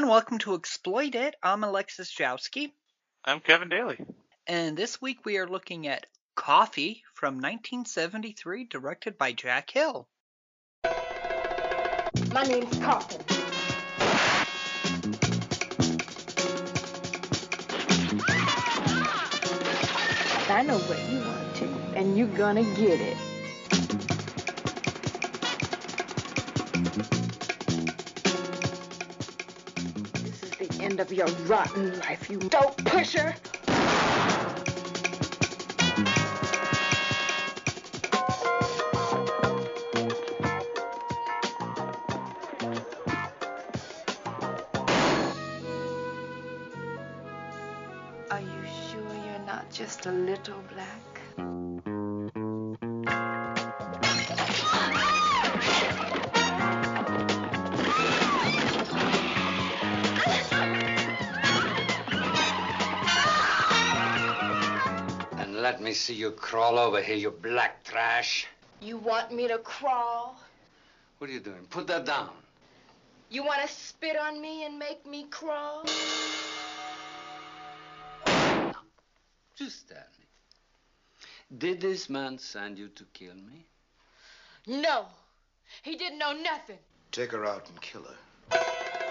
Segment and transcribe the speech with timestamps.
[0.00, 0.14] everyone.
[0.14, 1.34] Welcome to Exploit It.
[1.42, 2.72] I'm Alexis Jowski.
[3.22, 3.98] I'm Kevin Daly.
[4.46, 10.08] And this week we are looking at Coffy from 1973, directed by Jack Hill.
[12.32, 13.18] My name's Coffy.
[20.48, 23.18] I know what you want to, and you're gonna get it.
[30.90, 33.34] End of your rotten life, you dope pusher.
[48.30, 48.48] Are you
[48.90, 51.19] sure you're not just a little black?
[65.90, 68.46] Me see you crawl over here, you black trash.
[68.80, 70.40] You want me to crawl?
[71.18, 71.66] What are you doing?
[71.68, 72.30] Put that down.
[73.28, 75.82] You want to spit on me and make me crawl?
[79.56, 80.26] Just tell me.
[81.58, 83.66] Did this man send you to kill me?
[84.68, 85.06] No.
[85.82, 86.78] He didn't know nothing.
[87.10, 89.09] Take her out and kill her.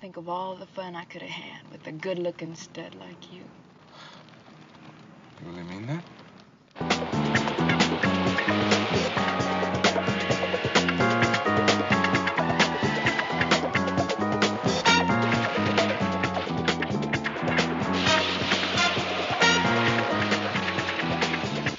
[0.00, 3.30] Think of all the fun I could have had with a good looking stud like
[3.30, 3.42] you.
[5.42, 6.02] You really mean that?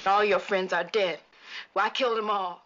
[0.06, 1.18] All your friends are dead.
[1.74, 2.62] Well, I killed them all.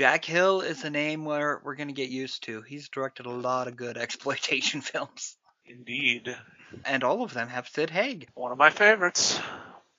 [0.00, 2.62] Jack Hill is a name where we're going to get used to.
[2.62, 6.34] He's directed a lot of good exploitation films, Indeed.
[6.86, 8.28] and all of them have Sid Haig.
[8.32, 9.38] One of my favorites.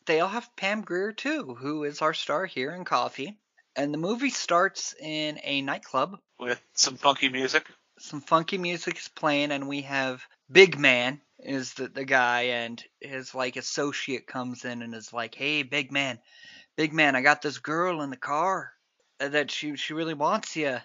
[0.07, 3.37] They all have Pam Grier too, who is our star here in Coffy.
[3.75, 6.17] And the movie starts in a nightclub.
[6.39, 7.67] With some funky music.
[7.99, 12.83] Some funky music is playing, and we have Big Man is the, the guy, and
[12.99, 16.17] his like associate comes in and is like, "Hey, Big Man,
[16.75, 18.73] Big Man, I got this girl in the car
[19.21, 20.77] Uh, that she she really wants you."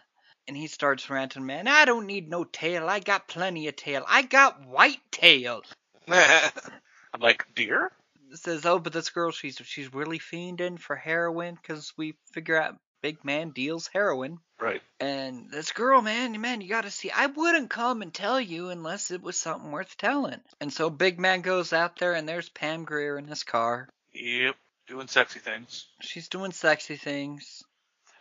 [0.48, 2.88] And he starts ranting, "Man, I don't need no tail.
[2.88, 4.04] I got plenty of tail.
[4.06, 5.62] I got white tail."
[6.08, 7.90] I'm like, dear?
[8.34, 12.78] says, "Oh, but this girl, she's she's really fiending for heroin because we figure out
[13.02, 14.82] Big Man deals heroin." Right.
[15.00, 17.10] And this girl, man, man, you gotta see.
[17.10, 20.40] I wouldn't come and tell you unless it was something worth telling.
[20.60, 23.88] And so Big Man goes out there, and there's Pam Grier in his car.
[24.12, 24.56] Yep.
[24.86, 25.86] Doing sexy things.
[26.00, 27.64] She's doing sexy things.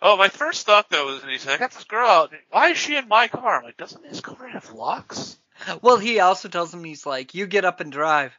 [0.07, 2.31] Oh, my first thought though was, he said, I got this girl out.
[2.51, 3.57] Why is she in my car?
[3.57, 5.35] I'm like, doesn't this car have locks?
[5.81, 8.31] Well, he also tells him he's like, "You get up and drive."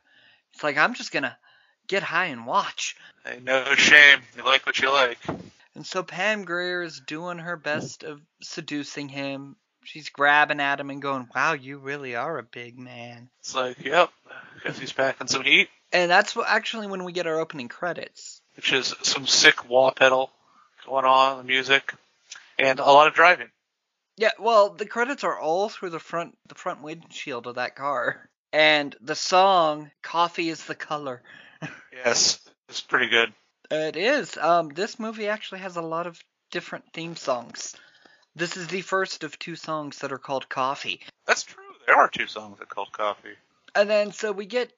[0.54, 1.37] It's like I'm just gonna
[1.88, 2.94] get high and watch.
[3.25, 4.21] Hey, no shame.
[4.37, 5.19] You like what you like.
[5.75, 9.56] And so Pam Grier is doing her best of seducing him.
[9.83, 13.84] She's grabbing at him and going, "Wow, you really are a big man." It's like,
[13.84, 14.10] yep.
[14.62, 15.69] Guess he's packing some heat.
[15.93, 18.41] And that's what, actually when we get our opening credits.
[18.54, 20.31] Which is some sick wah pedal
[20.87, 21.95] going on, the music,
[22.59, 23.51] and a lot of driving.
[24.16, 28.28] Yeah, well, the credits are all through the front the front windshield of that car.
[28.53, 31.22] And the song "Coffy is the Color."
[31.93, 33.33] Yes, it's pretty good.
[33.71, 34.37] It is.
[34.37, 36.21] Um, this movie actually has a lot of
[36.51, 37.75] different theme songs.
[38.34, 41.01] This is the first of two songs that are called Coffy.
[41.27, 41.65] That's true.
[41.87, 43.34] There are two songs that called Coffy.
[43.75, 44.72] And then so we get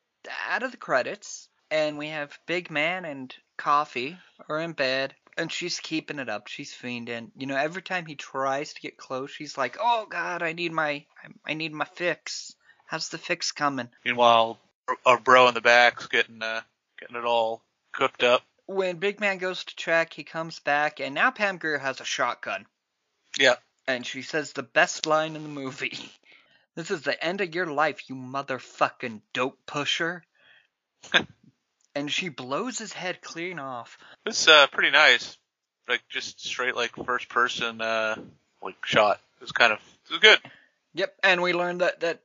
[0.49, 4.17] out of the credits, and we have Big Man and Coffy
[4.49, 6.47] are in bed, and she's keeping it up.
[6.49, 7.31] She's fiending.
[7.37, 10.73] You know, every time he tries to get close, she's like, "Oh God, I need
[10.73, 11.05] my,
[11.47, 12.55] I need my fix.
[12.87, 14.59] How's the fix coming?" Meanwhile,
[15.05, 16.63] our bro in the back's getting uh,
[16.99, 17.63] getting it all
[17.93, 18.43] cooked up.
[18.67, 22.05] When Big Man goes to check, he comes back, and now Pam Grier has a
[22.05, 22.67] shotgun,
[23.39, 23.55] Yeah.
[23.87, 25.99] and she says the best line in the movie.
[26.75, 30.23] This is the end of your life, you motherfucking dope pusher.
[31.95, 33.99] and she blows his head clean off.
[34.27, 35.37] It's uh, pretty nice.
[35.89, 38.17] Like just straight like first person uh
[38.63, 39.21] like shot.
[39.37, 40.39] It was kind of it was good.
[40.95, 42.21] Yep, and we learned that that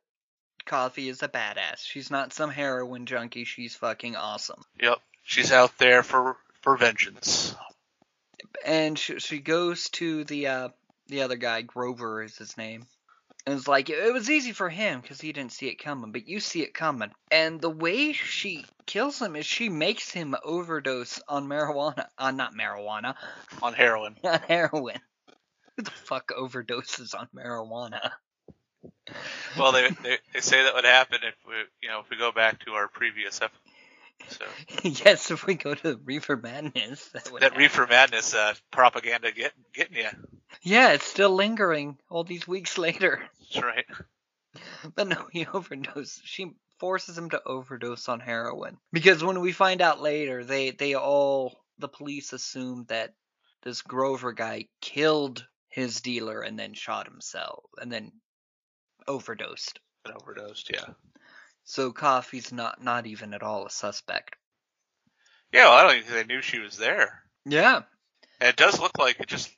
[0.65, 1.79] Coffy is a badass.
[1.79, 3.45] She's not some heroin junkie.
[3.45, 4.61] She's fucking awesome.
[4.81, 4.99] Yep.
[5.23, 7.55] She's out there for for vengeance.
[8.65, 10.69] And she, she goes to the uh
[11.07, 12.85] the other guy, Grover is his name.
[13.45, 16.27] And it's like it was easy for him because he didn't see it coming, but
[16.27, 17.11] you see it coming.
[17.29, 22.53] And the way she kills him is she makes him overdose on marijuana, on not
[22.53, 23.15] marijuana,
[23.61, 24.15] On heroin.
[24.23, 24.99] on heroin.
[25.75, 28.11] Who the fuck overdoses on marijuana?
[29.57, 32.31] Well, they, they they say that would happen if we you know if we go
[32.31, 34.47] back to our previous episode.
[35.05, 39.51] yes, if we go to Reefer Madness, that would That reefer madness uh, propaganda get
[39.73, 40.09] getting you.
[40.61, 43.21] Yeah, it's still lingering all these weeks later.
[43.39, 43.85] That's right.
[44.95, 46.19] But no, he overdoses.
[46.23, 50.95] She forces him to overdose on heroin because when we find out later, they they
[50.95, 53.13] all the police assume that
[53.63, 58.11] this Grover guy killed his dealer and then shot himself and then
[59.07, 59.79] overdosed.
[60.03, 60.69] Been overdosed.
[60.71, 60.93] Yeah.
[61.63, 64.35] So Coffy's not not even at all a suspect.
[65.51, 65.65] Yeah.
[65.69, 67.23] Well, I don't think they knew she was there.
[67.45, 67.81] Yeah,
[68.39, 69.51] And it does look like it just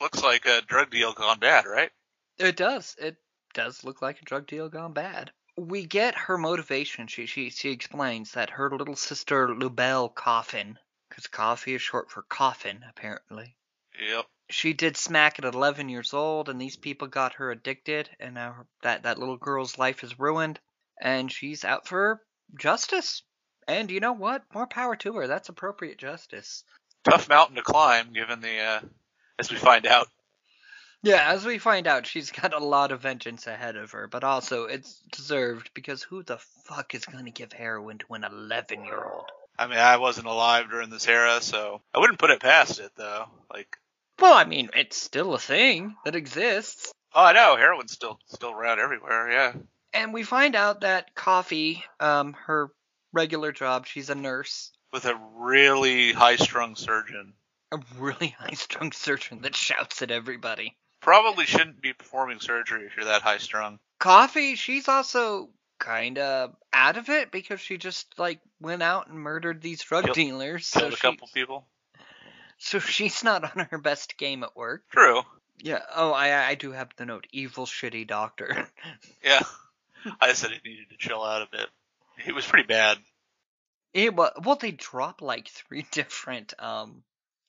[0.00, 1.90] looks like a drug deal gone bad, right?
[2.38, 2.94] it does.
[2.98, 3.16] It
[3.54, 5.32] does look like a drug deal gone bad.
[5.56, 7.08] We get her motivation.
[7.08, 10.78] She she she explains that her little sister Lubelle Coffin,
[11.08, 13.56] because Coffy is short for coffin, apparently.
[14.00, 14.26] Yep.
[14.48, 18.52] she did smack at 11 years old and these people got her addicted and now
[18.52, 20.60] her, that that little girl's life is ruined
[21.00, 22.22] and she's out for
[22.56, 23.22] justice
[23.66, 26.62] and you know what more power to her that's appropriate justice
[27.04, 28.80] Tough mountain to climb, given the uh,
[29.38, 30.08] as we find out.
[31.02, 34.24] yeah as we find out she's got a lot of vengeance ahead of her but
[34.24, 38.84] also it's deserved because who the fuck is going to give heroin to an 11
[38.84, 39.30] year old
[39.60, 42.92] I mean, I wasn't alive during this era, so I wouldn't put it past it
[42.96, 43.24] though.
[43.52, 43.76] Like,
[44.20, 48.52] well i mean it's still a thing that exists oh, I know heroin's still still
[48.52, 49.30] around everywhere.
[49.30, 49.52] Yeah.
[49.94, 52.70] and we find out that Coffy um her
[53.12, 57.32] regular job she's a nurse With a really high-strung surgeon.
[57.72, 60.76] A really high strung surgeon that shouts at everybody.
[61.00, 63.78] Probably shouldn't be performing surgery if you're that high-strung.
[64.00, 65.48] Coffy, she's also
[65.78, 70.04] kind of out of it because she just like went out and murdered these drug
[70.04, 70.66] Killed- dealers.
[70.66, 71.66] So Killed a she, couple people.
[72.58, 74.82] so she's not on her best game at work.
[74.90, 75.22] True.
[75.60, 75.80] Yeah.
[75.94, 77.26] Oh, I I do have the note.
[77.32, 78.68] Evil shitty doctor.
[79.24, 79.42] Yeah.
[80.20, 81.66] I said he needed to chill out a bit.
[82.24, 82.98] He was pretty bad.
[83.92, 87.02] it wa well, they drop like three different um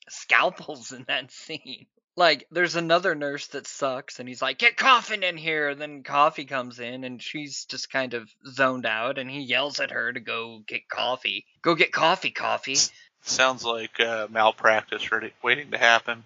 [0.08, 1.86] scalpels in that scene.
[2.16, 6.02] Like, there's another nurse that sucks, and he's like, "Get Coffin in here." And then
[6.02, 10.12] Coffy comes in, and she's just kind of zoned out, and he yells at her
[10.12, 11.46] to go get coffee.
[11.62, 12.76] Go get coffee, coffee.
[13.22, 16.24] Sounds like uh, malpractice ready, waiting to happen.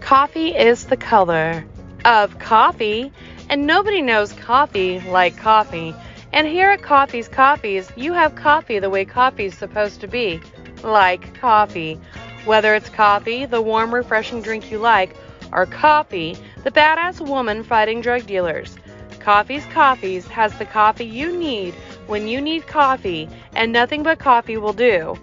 [0.00, 1.64] Coffee is the color
[2.04, 3.12] of coffee,
[3.48, 5.94] and nobody knows coffee like coffee.
[6.32, 10.40] And here at Coffee's Coffees, you have coffee the way coffee's supposed to be,
[10.82, 12.00] like coffee.
[12.46, 15.14] Whether it's coffee, the warm, refreshing drink you like,
[15.52, 18.78] or coffee, the badass woman fighting drug dealers.
[19.20, 21.74] Coffee's Coffees has the coffee you need
[22.06, 25.18] when you need coffee, and nothing but coffee will do.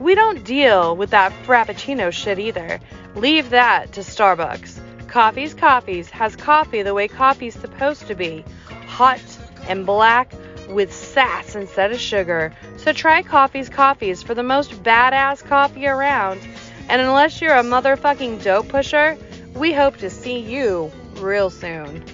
[0.00, 2.80] We don't deal with that frappuccino shit either.
[3.16, 4.80] Leave that to Starbucks.
[5.08, 8.44] Coffee's Coffees has coffee the way coffee's supposed to be
[8.86, 9.20] hot
[9.68, 10.32] and black
[10.72, 12.52] with sass instead of sugar.
[12.76, 16.40] So try Coffee's Coffees for the most badass coffee around.
[16.88, 19.16] And unless you're a motherfucking dope pusher,
[19.54, 22.04] we hope to see you real soon.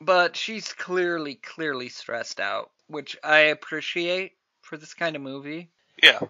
[0.00, 5.70] But she's clearly, clearly stressed out, which I appreciate for this kind of movie.
[6.02, 6.20] Yeah.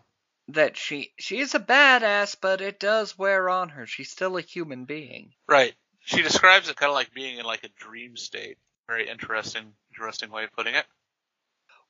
[0.48, 3.86] That she she is a badass, but it does wear on her.
[3.86, 5.32] She's still a human being.
[5.48, 5.74] Right.
[6.04, 8.58] She describes it kind of like being in like a dream state.
[8.86, 10.84] Very interesting, interesting way of putting it.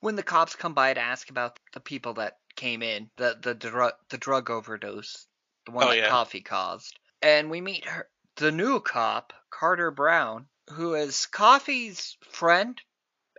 [0.00, 3.54] when the cops come by to ask about the people that came in, the the
[3.54, 5.26] drug the drug overdose,
[5.66, 6.08] the one Oh, that yeah.
[6.08, 12.80] Coffy caused, and we meet her, the new cop Carter Brown, who is Coffy's friend,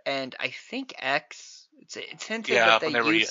[0.04, 1.68] and I think ex.
[1.80, 3.24] It's it's hinted Yeah, that they when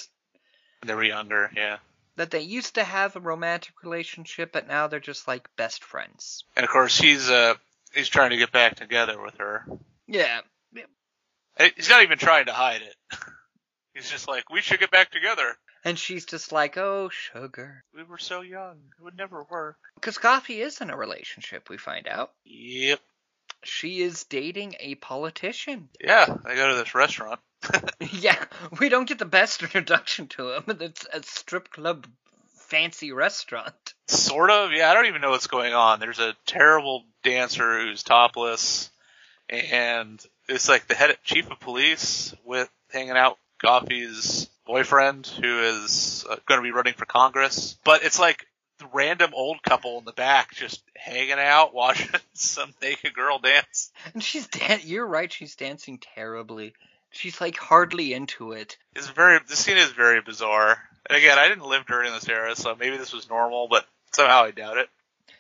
[0.88, 1.78] they were used When they were younger, yeah.
[2.18, 6.44] that they used to have a romantic relationship, but now they're just like best friends.
[6.56, 7.56] And of course, he's uh
[7.94, 9.66] he's trying to get back together with her.
[10.08, 10.42] Yeah,
[11.76, 12.96] He's not even trying to hide it.
[13.94, 15.56] He's just like, we should get back together.
[15.86, 18.76] and she's just like, oh sugar, We were so young.
[19.00, 19.78] It would never work.
[19.96, 21.70] because Coffy is in a relationship.
[21.70, 22.32] We find out.
[22.44, 23.00] Yep.
[23.64, 25.88] She is dating a politician.
[26.02, 27.40] Yeah, they go to this restaurant.
[28.12, 28.44] yeah,
[28.80, 30.64] we don't get the best introduction to him.
[30.82, 32.08] It's a strip club
[32.54, 33.94] fancy restaurant.
[34.08, 34.72] Sort of.
[34.72, 36.00] Yeah, I don't even know what's going on.
[36.00, 38.90] There's a terrible dancer who's topless,
[39.50, 46.26] and it's like the head chief of police with hanging out with boyfriend who is
[46.30, 48.46] uh, going to be running for Congress, but it's like
[48.80, 53.92] the random old couple in the back just hanging out watching some naked girl dance.
[54.14, 56.74] And she's dan- you're right, she's dancing terribly.
[57.16, 58.78] She's like hardly into it.
[58.96, 60.78] It's very the scene is very bizarre.
[61.10, 64.44] And again, I didn't live during this era, so maybe this was normal, but somehow
[64.44, 64.90] I doubt it.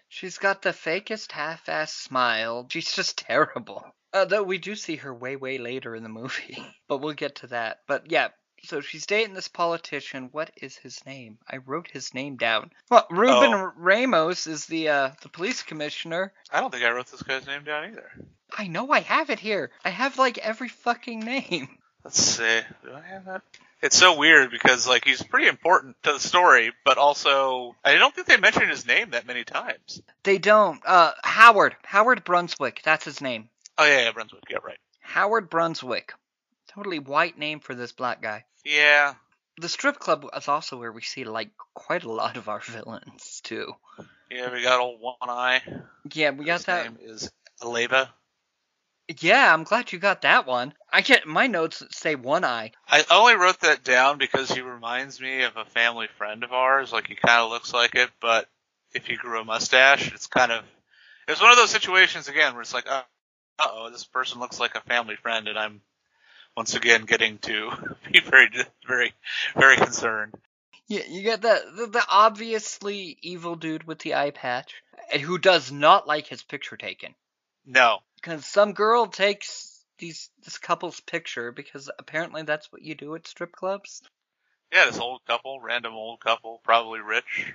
[0.08, 2.68] She's got the fakest half-ass smile.
[2.70, 3.86] She's just terrible.
[4.14, 6.58] Uh, though we do see her way, way later in the movie.
[6.88, 7.82] but we'll get to that.
[7.88, 8.30] But yeah,
[8.66, 10.30] so she's dating this politician.
[10.32, 11.38] What is his name?
[11.50, 12.72] I wrote his name down.
[12.90, 13.72] Well, Ruben Oh.
[13.78, 16.34] Ramos is the uh, the police commissioner.
[16.52, 18.12] I don't think I wrote this guy's name down either.
[18.58, 19.72] I know I have it here.
[19.84, 21.70] I have like every fucking name.
[22.04, 22.60] Let's see.
[22.84, 23.42] Do I have that?
[23.82, 28.14] It's so weird because like he's pretty important to the story, but also I don't
[28.16, 30.02] think they mention his name that many times.
[30.24, 30.82] They don't.
[30.86, 31.76] Uh, Howard.
[31.84, 32.82] Howard Brunswick.
[32.84, 33.50] That's his name.
[33.78, 34.44] Oh yeah, yeah, Brunswick.
[34.50, 34.78] Yeah, right.
[35.02, 36.14] Howard Brunswick.
[36.76, 38.44] Totally white name for this black guy.
[38.66, 39.14] Yeah.
[39.58, 43.40] The strip club is also where we see like quite a lot of our villains
[43.44, 43.74] too.
[44.30, 45.62] Yeah, we got old One Eye.
[46.12, 46.84] Yeah, we got His that.
[46.84, 48.10] name is Aleva.
[49.20, 50.74] Yeah, I'm glad you got that one.
[50.92, 52.72] I get my notes say one eye.
[52.90, 56.92] I only wrote that down because he reminds me of a family friend of ours.
[56.92, 58.50] Like he kind of looks like it, but
[58.94, 60.66] if he grew a mustache, it's kind of.
[61.28, 63.04] It's one of those situations again where it's like, uh
[63.60, 65.82] oh, this person looks like a family friend, and I'm
[66.56, 67.72] once again getting to
[68.12, 68.50] be very,
[68.88, 69.14] very,
[69.56, 70.34] very concerned.
[70.88, 74.74] Yeah, you get the, the the obviously evil dude with the eye patch,
[75.12, 77.16] and who does not like his picture taken.
[77.66, 83.16] No, Because some girl takes these this couple's picture because apparently that's what you do
[83.16, 84.04] at strip clubs.
[84.72, 87.54] yeah, this old couple, random old couple, probably rich.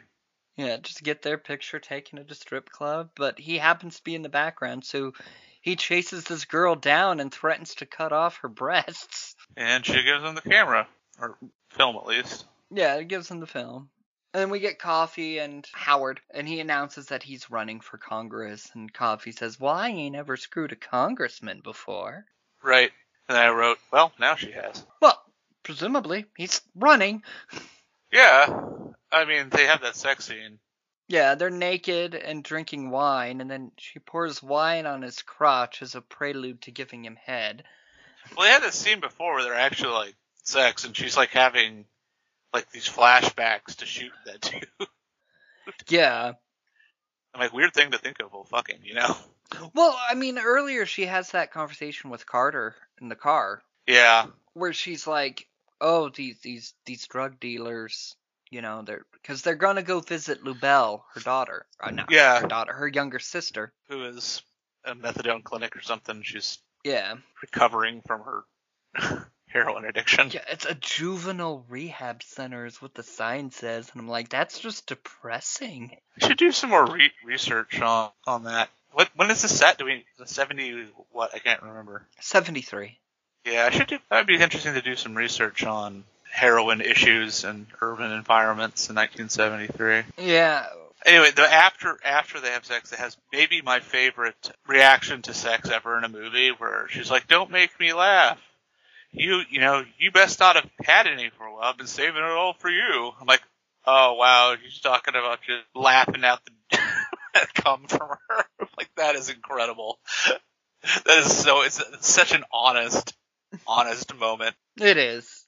[0.61, 3.11] Yeah, just get their picture taken at a strip club.
[3.17, 5.15] But he happens to be in the background, so
[5.63, 9.37] he chases this girl down and threatens to cut off her breasts.
[9.57, 10.87] And she gives him the camera,
[11.19, 11.39] or
[11.71, 12.45] film at least.
[12.71, 13.89] Yeah, it gives him the film.
[14.35, 18.71] And then we get Coffy and Howard, and he announces that he's running for Congress.
[18.75, 22.27] And Coffy says, Well, I ain't ever screwed a congressman before.
[22.63, 22.91] Right.
[23.31, 24.85] And I wrote, well, now she has.
[25.01, 25.19] Well,
[25.63, 27.23] presumably, he's running.
[28.13, 28.61] Yeah.
[29.13, 30.59] I mean, they have that sex scene.
[31.09, 35.97] Yeah, they're naked and drinking wine, and then she pours wine on his crotch as
[35.97, 37.65] a prelude to giving him head.
[38.37, 40.15] Well, they had this scene before where they're actually like
[40.45, 41.87] sex, and she's like having
[42.55, 44.41] like these flashbacks to shoot that
[44.79, 44.89] dude.
[45.89, 46.33] Yeah.
[47.35, 49.17] I'm like weird thing to think of while fucking, you know?
[49.75, 54.27] Well, I mean, earlier she has that conversation with Carter in the car Yeah.
[54.53, 55.47] where she's like,
[55.81, 58.15] "Oh, these these these drug dealers,
[58.51, 62.41] you know, they're because they're gonna go visit Lubelle, her daughter, uh, not Yeah.
[62.41, 63.73] her daughter, her younger sister.
[63.89, 64.43] Who is
[64.85, 66.23] a methadone clinic or something?
[66.23, 68.45] She's Yeah, recovering from her
[69.47, 70.31] heroin addiction.
[70.31, 74.59] yeah, it's a juvenile rehab center, is what the sign says, and I'm like, that's
[74.59, 75.97] just depressing.
[76.21, 78.71] I should do some more re- research on on that.
[78.93, 79.79] What when is this set?
[79.79, 80.87] Do we the seventy?
[81.11, 82.07] What I can't remember.
[82.21, 82.99] Seventy three.
[83.45, 83.99] Yeah, I should do.
[84.11, 90.03] That'd be interesting to do some research on heroin issues and urban environments in 1973.
[90.25, 90.67] Yeah,
[91.07, 95.71] Anyway, the after after they have sex, it has maybe my favorite reaction to sex
[95.71, 98.39] ever in a movie, where she's like, "Don't make me laugh.
[99.13, 101.63] You, you know, you best not have had any for a while.
[101.65, 103.41] I've been saving it all for you." I'm like,
[103.87, 106.53] "Oh wow, she's talking about just laughing out the
[107.35, 108.45] that come from her.
[108.77, 109.99] like that is incredible.
[111.07, 111.63] that is so.
[111.63, 113.17] It's such an honest,
[113.67, 114.55] honest moment.
[114.81, 115.45] it is.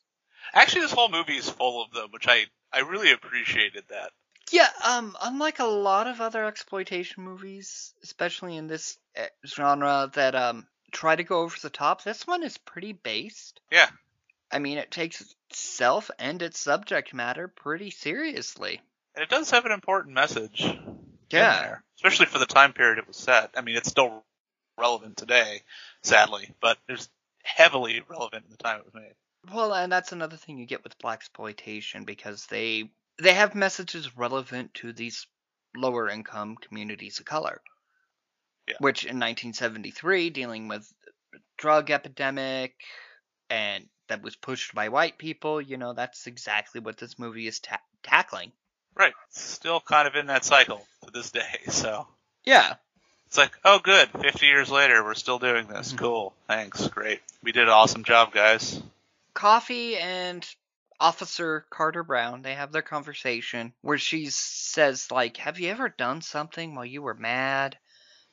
[0.55, 4.11] Actually, this whole movie is full of them, which I I really appreciated that.
[4.51, 10.35] Yeah, um, unlike a lot of other exploitation movies, especially in this eh, genre that
[10.35, 13.61] um try to go over the top, this one is pretty based.
[13.71, 13.89] Yeah.
[14.51, 18.83] I mean, it takes itself and its subject matter pretty seriously.
[19.15, 20.61] And it does have an important message.
[21.31, 21.63] Yeah.
[21.63, 23.53] there, especially for the time period it was set.
[23.57, 24.23] I mean, it's still
[24.79, 25.63] relevant today,
[26.03, 27.09] sadly, but it's
[27.43, 29.15] heavily relevant in the time it was made.
[29.53, 34.17] Well, and that's another thing you get with black exploitation because they they have messages
[34.17, 35.27] relevant to these
[35.77, 37.61] lower income communities of color.
[38.69, 38.77] Yeah.
[38.79, 40.91] Which in 1973, dealing with
[41.59, 42.75] drug epidemic
[43.51, 47.61] and that was pushed by white people, you know, that's exactly what this movie is
[47.61, 48.53] ta- tackling.
[48.95, 49.15] Right.
[49.31, 51.61] Still kind of in that cycle to this day.
[51.71, 52.07] So
[52.45, 52.75] Yeah.
[53.33, 54.11] It's like, oh, good.
[54.11, 55.89] 50 years later, we're still doing this.
[55.89, 55.97] Mm-hmm.
[56.05, 56.35] Cool.
[56.49, 56.87] Thanks.
[56.89, 57.21] Great.
[57.43, 58.83] We did an awesome job, guys.
[59.33, 60.47] Coffy and
[61.01, 66.21] Officer Carter Brown, they have their conversation where she says like, "Have you ever done
[66.21, 67.79] something while you were mad?"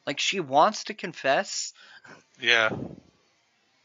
[0.05, 1.71] Like she wants to confess
[2.41, 2.67] Yeah.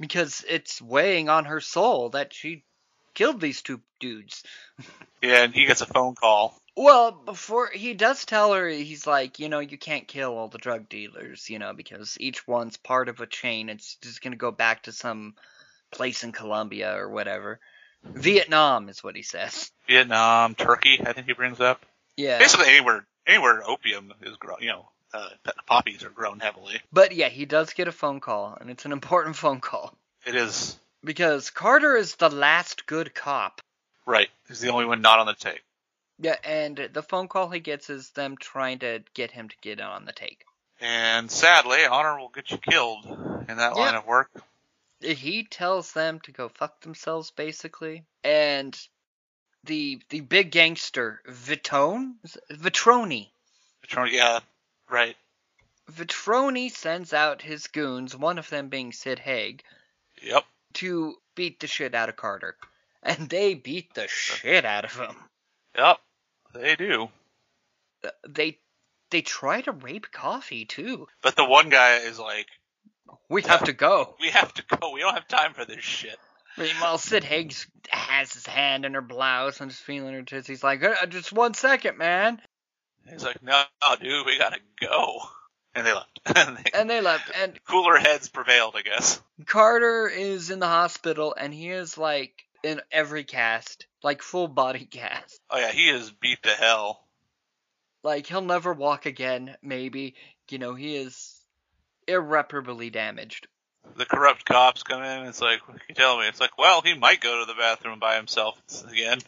[0.01, 2.65] because it's weighing on her soul that she
[3.15, 4.43] killed these two dudes.
[5.23, 6.61] Yeah, and he gets a phone call.
[6.77, 10.59] Well, before he does tell her, he's like, you know, you can't kill all the
[10.59, 13.69] drug dealers, you know, because each one's part of a chain.
[13.69, 15.35] It's just gonna go back to some
[15.93, 17.61] place in Colombia or whatever.
[18.03, 19.71] Vietnam is what he says.
[19.87, 21.85] Vietnam, Turkey, I think he brings up.
[22.17, 22.39] Yeah.
[22.39, 25.29] Basically anywhere anywhere opium is grown, you know, uh,
[25.67, 26.81] poppies are grown heavily.
[26.93, 30.35] But yeah, he does get a phone call, and it's an important phone call It
[30.35, 33.61] is because Carter is the last good cop.
[34.07, 34.29] right.
[34.49, 35.61] He's the only one not on the tape.
[36.25, 39.79] Yeah, and the phone call he gets is them trying to get him to get
[39.79, 40.47] on the take.
[40.81, 43.05] And sadly, honor will get you killed
[43.47, 44.31] in that line of work.
[45.03, 48.75] He tells them to go fuck themselves, basically, and
[49.65, 52.15] the the big gangster Vitone,
[52.51, 53.29] Vitroni.
[53.87, 54.41] Vitroni, Yeah,
[54.89, 55.19] right.
[55.93, 59.63] Vitroni sends out his goons, one of them being Sid Haig,
[60.23, 60.47] Yep.
[60.75, 62.57] to beat the shit out of Carter,
[63.03, 65.17] and they beat the shit out of him.
[65.77, 66.01] Yep.
[66.55, 67.09] They do.
[68.05, 68.59] Uh, They
[69.11, 71.07] they try to rape Coffy too.
[71.23, 72.47] But the one guy is like,
[73.29, 74.15] We have to go.
[74.21, 74.93] we have to go.
[74.93, 76.17] We don't have time for this shit.
[76.57, 80.47] Meanwhile, Sid Higgs has his hand in her blouse and is feeling her tits.
[80.47, 82.41] He's like, "Uh, just one second, man.
[83.11, 85.19] He's like, no, no, dude, we gotta go.
[85.75, 86.21] And they left.
[86.37, 87.31] and they, And they left.
[87.37, 89.21] And cooler heads prevailed, I guess.
[89.47, 92.33] Carter is in the hospital, and he is like
[92.63, 95.41] in every cast, like full body cast.
[95.51, 97.01] Oh yeah, he is beat to hell.
[98.05, 99.57] Like he'll never walk again.
[99.63, 100.15] Maybe
[100.49, 101.41] you know he is
[102.07, 103.49] irreparably damaged.
[103.97, 105.27] The corrupt cops come in.
[105.27, 106.27] It's like, you tell me?
[106.27, 109.19] It's like, well, he might go to the bathroom by himself again.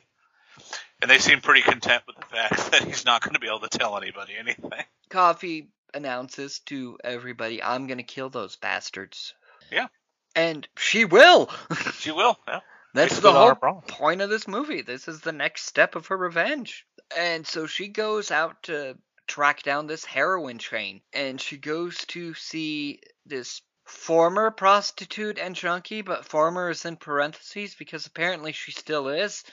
[1.03, 3.61] And they seem pretty content with the fact that he's not going to be able
[3.61, 4.85] to tell anybody anything.
[5.11, 9.35] Coffy announces to everybody, "I'm gonna kill those bastards."
[9.71, 9.89] Yeah.
[10.35, 11.51] And she will.
[11.99, 12.39] She will.
[12.49, 12.61] Yeah.
[12.97, 14.83] That's the good on her whole point of this movie.
[14.83, 16.87] This is the next step of her revenge.
[17.17, 21.01] And so she goes out to track down this heroin train.
[21.13, 27.75] And she goes to see this former prostitute and junkie, but former is in parentheses
[27.75, 29.45] because apparently she still is.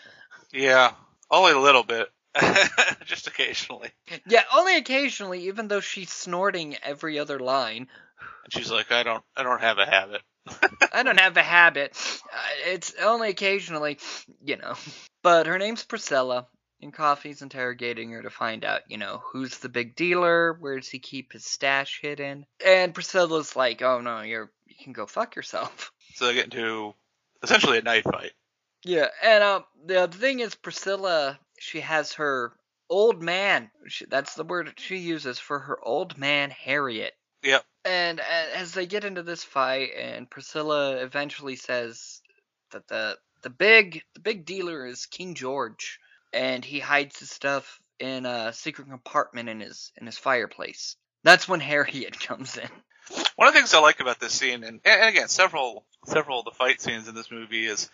[0.52, 0.92] Yeah.
[1.30, 2.10] Only a little bit.
[3.06, 3.92] Just occasionally.
[4.28, 7.88] Yeah, only occasionally, even though she's snorting every other line.
[8.44, 10.22] And she's like, I don't, I don't have a habit.
[10.94, 11.98] I don't have a habit.
[12.26, 14.00] Uh, it's only occasionally,
[14.44, 14.76] you know.
[15.22, 16.48] But her name's Priscilla,
[16.82, 20.90] and Coffy's interrogating her to find out, you know, who's the big dealer, where does
[20.90, 22.46] he keep his stash hidden.
[22.64, 25.92] And Priscilla's like, oh no, you're you can go fuck yourself.
[26.16, 26.94] So they get into
[27.42, 28.34] essentially a knife fight.
[28.84, 32.54] Yeah, and um, the the thing is, Priscilla, she has her
[32.90, 33.72] old man.
[33.88, 37.14] She, that's the word she uses for her old man, Harriet.
[37.44, 37.66] Yep.
[37.86, 42.22] And as they get into this fight, and Priscilla eventually says
[42.72, 46.00] that the the big the big dealer is King George,
[46.32, 50.96] and he hides his stuff in a secret compartment in his in his fireplace.
[51.24, 52.70] That's when Harriet comes in.
[53.36, 56.46] One of the things I like about this scene, and, and again, several several of
[56.46, 57.90] the fight scenes in this movie is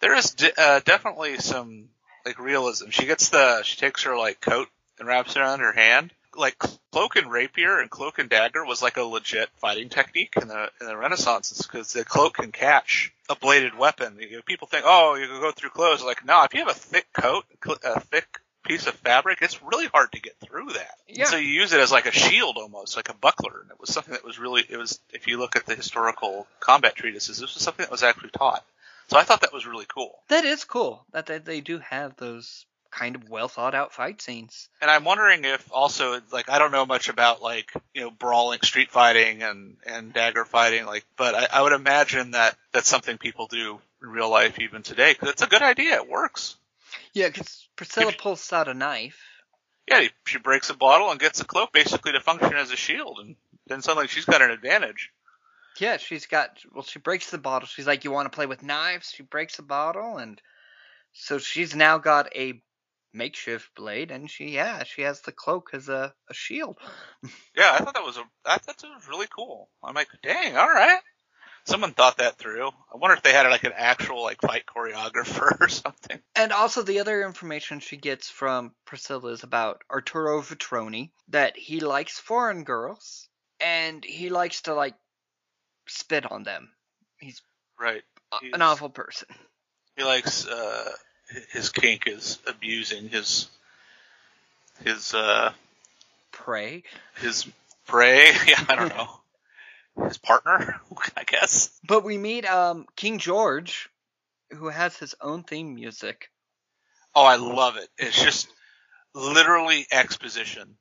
[0.00, 1.88] there is de- uh, definitely some
[2.24, 2.88] like realism.
[2.88, 6.12] She gets the she takes her like coat and wraps it around her hand.
[6.36, 6.58] Like
[6.92, 10.70] cloak and rapier and cloak and dagger was like a legit fighting technique in the
[10.80, 14.16] in the Renaissance because the cloak can catch a bladed weapon.
[14.20, 16.04] You know, people think, oh, you can go through clothes.
[16.04, 17.44] Like, no, if you have a thick coat,
[17.84, 20.94] a thick piece of fabric, it's really hard to get through that.
[21.08, 21.24] And Yeah.
[21.24, 23.60] So you use it as like a shield almost, like a buckler.
[23.62, 26.46] And it was something that was really, it was, if you look at the historical
[26.60, 28.64] combat treatises, this was something that was actually taught.
[29.08, 30.20] So I thought that was really cool.
[30.28, 34.20] That is cool that they, they do have those kind of well thought out fight
[34.20, 34.68] scenes.
[34.80, 38.60] And I'm wondering if also, like, I don't know much about like, you know, brawling,
[38.62, 43.18] street fighting, and and dagger fighting, like, but I, I would imagine that that's something
[43.18, 45.96] people do in real life even today because it's a good idea.
[45.96, 46.56] It works.
[47.12, 49.20] Yeah, because Priscilla pulls out a knife.
[49.88, 53.18] Yeah, she breaks a bottle and gets a cloak basically to function as a shield,
[53.20, 55.10] and then suddenly she's got an advantage.
[55.78, 56.58] Yeah, she's got.
[56.72, 57.66] Well, she breaks the bottle.
[57.66, 60.40] She's like, "You want to play with knives?" She breaks the bottle, and
[61.12, 62.60] so she's now got a
[63.12, 66.78] makeshift blade, and she, yeah, she has the cloak as a, a shield.
[67.56, 69.68] Yeah, I thought that was a I thought that was really cool.
[69.82, 71.00] I'm like, dang, all right.
[71.66, 72.68] Someone thought that through.
[72.68, 76.18] I wonder if they had like an actual like fight choreographer or something.
[76.34, 81.80] And also, the other information she gets from Priscilla is about Arturo Vitroni, that he
[81.80, 83.28] likes foreign girls,
[83.60, 84.94] and he likes to like
[85.86, 86.70] spit on them.
[87.18, 87.42] He's
[87.78, 88.02] Right.
[88.40, 89.28] He's- an awful person.
[89.96, 90.92] He likes uh
[91.52, 93.48] his kink is abusing his
[94.84, 95.52] his uh
[96.32, 96.82] Prey.
[97.20, 97.46] his
[97.86, 98.26] prey.
[98.46, 100.06] Yeah, I don't know.
[100.06, 100.80] His partner,
[101.16, 101.70] I guess.
[101.86, 103.88] But we meet um King George,
[104.50, 106.30] who has his own theme music.
[107.14, 107.88] Oh, I love it.
[107.98, 108.48] It's just
[109.14, 110.76] literally exposition.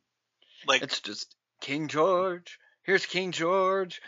[0.67, 2.59] Like It's just King George.
[2.83, 4.01] Here's King George,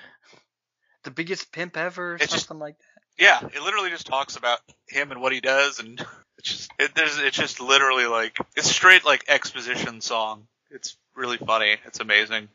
[1.03, 2.85] the biggest pimp ever, or It's just- something like that.
[3.17, 5.99] Yeah, it literally just talks about him and what he does, and
[6.37, 10.47] it's just it, it's just literally like it's straight like exposition song.
[10.69, 11.77] It's really funny.
[11.85, 12.47] It's amazing.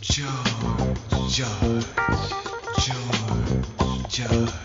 [0.00, 0.98] George,
[1.30, 1.84] George,
[2.78, 4.63] George, George.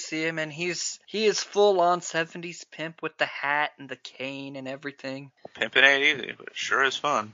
[0.00, 3.96] See him, and he's he is full on '70s pimp with the hat and the
[3.96, 5.30] cane and everything.
[5.54, 7.32] Pimping ain't easy, but it sure is fun.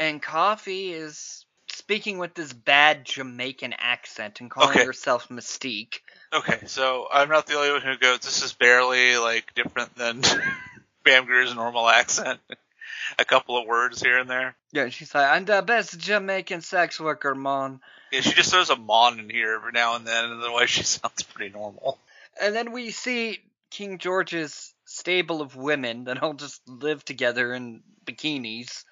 [0.00, 4.84] And Coffy is speaking with this bad Jamaican accent and calling Okay.
[4.84, 6.00] herself Mystique.
[6.32, 8.20] Okay, so I'm not the only one who goes.
[8.20, 10.22] This is barely like different than
[11.04, 12.40] Pam Grier's normal accent.
[13.18, 14.56] A couple of words here and there.
[14.72, 17.80] Yeah, she's like, I'm the best Jamaican sex worker, mon.
[18.10, 20.82] Yeah, she just throws a mon in here every now and then, and otherwise she
[20.84, 21.98] sounds pretty normal.
[22.40, 23.38] And then we see
[23.70, 28.84] King George's stable of women that all just live together in bikinis.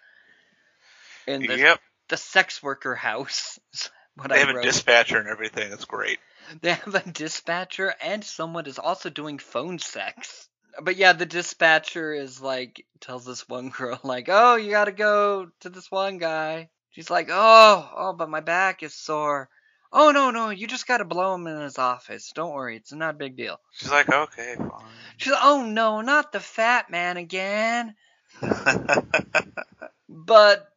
[1.27, 3.59] In the, yep, the sex worker house.
[4.29, 5.73] they I have a dispatcher and everything.
[5.73, 6.19] It's great.
[6.61, 10.49] They have a dispatcher and someone is also doing phone sex.
[10.81, 14.93] But yeah, the dispatcher is like tells this one girl like, "Oh, you got to
[14.93, 19.49] go to this one guy." She's like, "Oh, oh, but my back is sore."
[19.93, 22.33] "Oh, no, no, you just got to blow him in his office.
[22.35, 24.71] Don't worry, it's not a big deal." She's like, okay, fine.
[25.17, 27.95] She's like, "Oh, no, not the fat man again."
[30.15, 30.69] But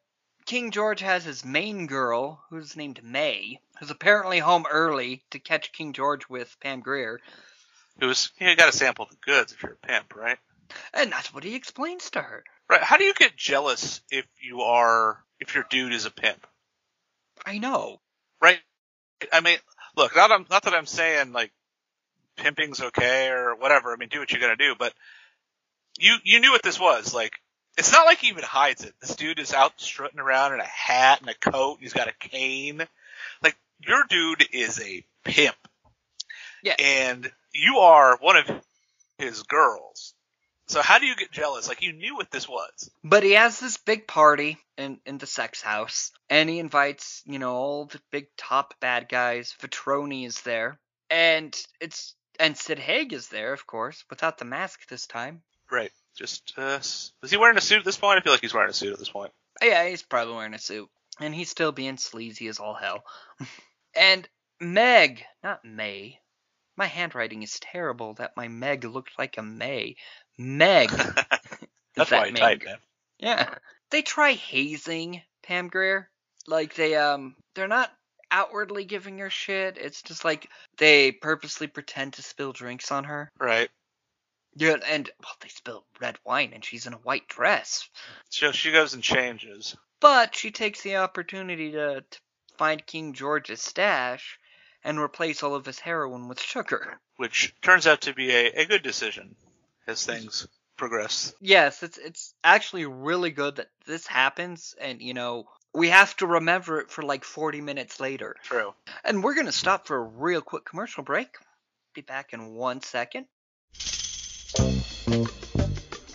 [0.46, 5.74] King George has his main girl, who's named May, who's apparently home early to catch
[5.74, 7.20] King George with Pam Grier
[8.00, 10.38] who's you got to sample the goods if you're a pimp, right?
[10.94, 12.44] And that's what he explains to her.
[12.70, 12.82] Right.
[12.82, 16.46] How do you get jealous if you are if your dude is a pimp?
[17.46, 18.02] I know.
[18.42, 18.60] right?
[19.32, 19.58] I mean,
[19.96, 21.52] look, not not that I'm saying like
[22.38, 23.94] pimping's okay or whatever.
[23.94, 24.94] I mean, do what you're gonna do, but
[25.98, 27.14] you you knew what this was.
[27.14, 27.34] Like,
[27.78, 28.94] it's not like he even hides it.
[29.02, 31.76] This dude is out strutting around in a hat and a coat.
[31.76, 32.82] And He's got a cane.
[33.44, 35.56] Like, your dude is a pimp.
[36.64, 36.76] Yeah.
[36.80, 38.50] And you are one of
[39.18, 40.15] his girls.
[40.68, 41.68] So how do you get jealous?
[41.68, 42.90] Like, you knew what this was.
[43.04, 47.38] But he has this big party in, in the sex house, and he invites, you
[47.40, 49.54] know, all the big top bad guys.
[49.62, 54.88] Vitroni is there, and it's and Sid Haig is there, of course, without the mask
[54.88, 55.42] this time.
[55.72, 55.92] Right.
[56.18, 58.20] Just, uh, s- was he wearing a suit at this point?
[58.20, 59.32] I feel like he's wearing a suit at this point.
[59.62, 63.04] Yeah, he's probably wearing a suit, and he's still being sleazy as all hell.
[63.96, 64.28] and
[64.60, 66.20] Meg, not May.
[66.78, 68.16] My handwriting is terrible.
[68.16, 69.96] That my Meg looked like a May.
[70.38, 70.90] Meg.
[71.96, 72.42] That's that why Meg.
[72.42, 72.78] typed, man.
[73.20, 73.56] Yeah.
[73.92, 76.10] They try hazing Pam Grier.
[76.48, 77.92] Like they um they're not
[78.32, 79.78] outwardly giving her shit.
[79.78, 83.32] It's just like they purposely pretend to spill drinks on her.
[83.40, 83.70] Right.
[84.58, 87.90] Yeah, and well, they spill red wine and she's in a white dress.
[88.30, 89.76] So she goes and changes.
[90.00, 92.20] But she takes the opportunity to, to
[92.58, 94.40] find King George's stash
[94.84, 97.00] and replace all of his heroin with sugar.
[97.18, 99.36] which turns out to be a, a good decision
[99.88, 101.34] as things progress.
[101.42, 106.28] Yes, it's it's actually really good that this happens and you know we have to
[106.28, 108.36] remember it for like 40 minutes later.
[108.44, 108.74] True.
[109.04, 111.28] And we're going to stop for a real quick commercial break.
[111.94, 113.26] Be back in one second.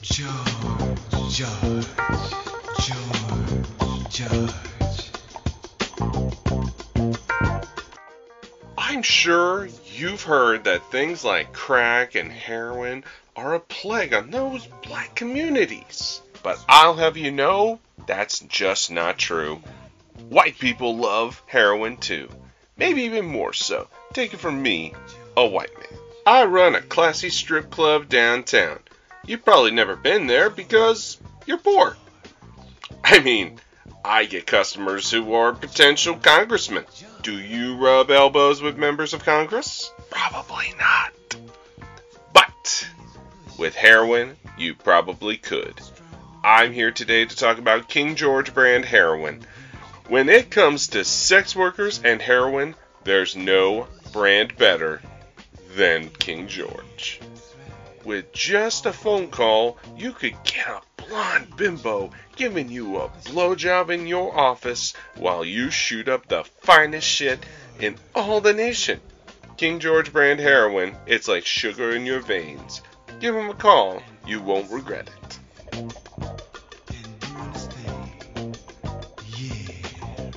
[0.02, 0.32] George,
[1.30, 1.86] George,
[2.80, 3.66] George,
[4.10, 4.50] George.
[8.78, 13.04] I'm sure you've heard that things like crack and heroin
[13.40, 16.20] are a plague on those black communities.
[16.42, 19.62] But I'll have you know, that's just not true.
[20.28, 22.28] White people love heroin too.
[22.76, 23.88] Maybe even more so.
[24.12, 24.92] Take it from me,
[25.38, 25.98] a white man.
[26.26, 28.78] I run a classy strip club downtown.
[29.24, 31.96] You've probably never been there because you're poor.
[33.02, 33.58] I mean,
[34.04, 36.84] I get customers who are potential congressmen.
[37.22, 39.90] Do you rub elbows with members of Congress?
[40.10, 41.12] Probably not.
[42.34, 42.86] But
[43.60, 45.78] with heroin, you probably could.
[46.42, 49.44] I'm here today to talk about King George brand heroin.
[50.08, 55.02] When it comes to sex workers and heroin, there's no brand better
[55.76, 57.20] than King George.
[58.02, 63.90] with just a phone call, you could get a blonde bimbo giving you a blowjob
[63.90, 67.44] in your office while you shoot up the finest shit
[67.78, 68.98] in all the nation.
[69.58, 72.80] King George brand heroin, it's like sugar in your veins.
[73.18, 75.38] Give him a call, you won't regret it.
[75.72, 75.92] And
[77.22, 78.58] you understand?
[79.36, 80.30] Yeah.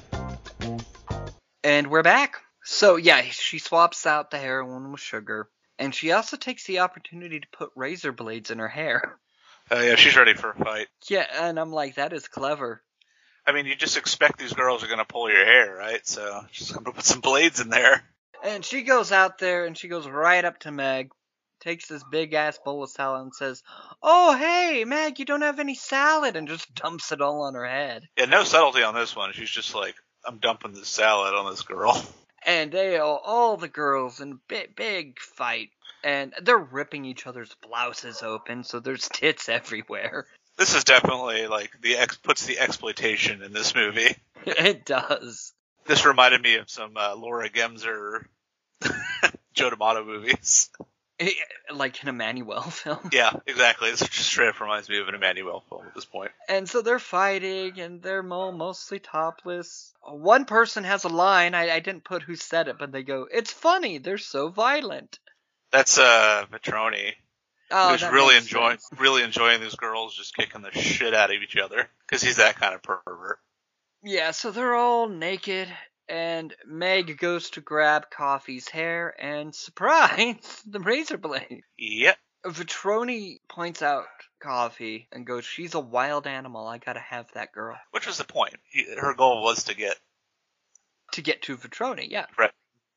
[1.64, 2.38] And we're back.
[2.64, 7.40] So yeah, she swaps out the heroin with sugar, and she also takes the opportunity
[7.40, 9.18] to put razor blades in her hair.
[9.72, 10.88] Uh, yeah, she's ready for a fight.
[11.08, 12.84] Yeah, and I'm like, that is clever.
[13.46, 16.06] I mean, you just expect these girls are gonna pull your hair, right?
[16.06, 18.04] So she's gonna put some blades in there.
[18.44, 21.12] And she goes out there and she goes right up to Meg,
[21.64, 23.64] takes this big ass bowl of salad and says,
[24.02, 27.66] "Oh hey, Meg, you don't have any salad," and just dumps it all on her
[27.66, 28.08] head.
[28.18, 29.32] Yeah, no subtlety on this one.
[29.34, 29.96] She's just like,
[30.26, 32.04] I'm dumping this salad on this girl.
[32.46, 35.70] And they all, all the girls in big big fight,
[36.04, 40.28] and they're ripping each other's blouses open, so there's tits everywhere.
[40.58, 44.14] This is definitely like the ex puts the exploitation in this movie.
[44.46, 45.54] it does.
[45.86, 48.26] This reminded me of some uh, Laura Gemser,
[49.54, 50.70] Joe D'Amato movies.
[51.28, 51.38] It-
[51.74, 53.10] like an Emmanuel film.
[53.12, 53.90] Yeah, exactly.
[53.90, 56.32] It just straight up reminds me of an Emmanuel film at this point.
[56.50, 59.94] And so they're fighting, and they're mo- mostly topless.
[60.02, 61.56] One person has a line.
[61.56, 63.98] I, I didn't put who said it, but they go, "It's funny.
[63.98, 65.20] They're so violent."
[65.72, 67.14] That's uh Vitroni,
[67.72, 69.02] Oh, who's really enjoying sense.
[69.02, 72.58] really enjoying these girls just kicking the shit out of each other because he's that
[72.58, 73.40] kind of pervert.
[74.04, 75.68] Yeah, so they're all naked,
[76.14, 81.64] and Meg goes to grab Coffy's hair, and surprise, the razor blade.
[81.78, 82.18] Yep.
[82.46, 84.06] Vitroni points out
[84.40, 86.68] Coffy and goes, "She's a wild animal.
[86.68, 88.56] I gotta have that girl." Which was the point.
[89.00, 89.98] Her goal was to get
[91.14, 92.28] To get to Vitroni, yeah.
[92.38, 92.52] Right.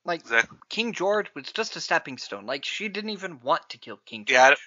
[0.04, 0.58] Like exactly.
[0.68, 2.44] King George was just a stepping stone.
[2.44, 4.58] Like she didn't even want to kill King George.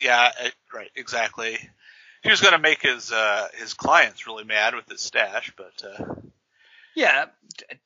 [0.00, 1.58] Yeah, Yeah, right, exactly.
[2.22, 6.14] He was gonna make his uh his clients really mad with his stash, but uh
[6.98, 7.26] Yeah,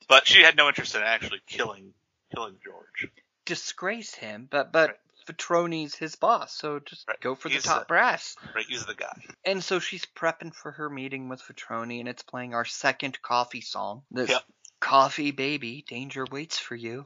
[0.07, 1.93] but she had no interest in actually killing
[2.33, 3.11] killing George.
[3.45, 7.19] disgrace him, but but Vitroni's his boss, so just Right.
[7.21, 8.35] go for He's the top the- brass.
[8.55, 9.13] Right, he's the guy.
[9.45, 13.61] And so she's prepping for her meeting with Vitroni, and it's playing our second coffee
[13.61, 14.03] song.
[14.11, 14.43] This Yep.
[14.79, 17.05] coffee baby, danger waits for you.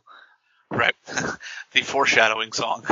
[0.71, 0.95] Right.
[1.73, 2.85] the foreshadowing song.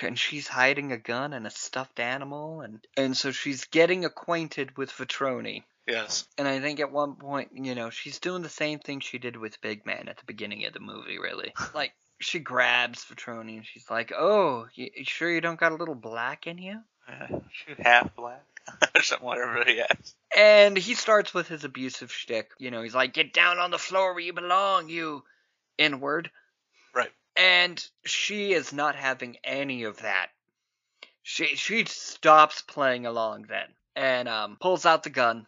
[0.00, 4.76] And she's hiding a gun and a stuffed animal, and and so she's getting acquainted
[4.76, 5.64] with Vitroni.
[5.86, 6.26] Yes.
[6.38, 9.36] And I think at one point, you know, she's doing the same thing she did
[9.36, 11.52] with Big Man at the beginning of the movie, really.
[11.74, 15.76] Like, she grabs Vitroni and she's like, Oh, you, you sure you don't got a
[15.76, 16.80] little black in you?
[17.06, 17.40] Uh,
[17.80, 18.44] half black
[18.94, 20.14] or something whatever he has.
[20.34, 22.50] And he starts with his abusive shtick.
[22.58, 25.24] You know, he's like, Get down on the floor where you belong, you
[25.76, 26.30] inward.
[26.94, 27.10] Right.
[27.36, 30.28] And she is not having any of that.
[31.22, 33.66] She she stops playing along then
[33.96, 35.46] and um, pulls out the gun,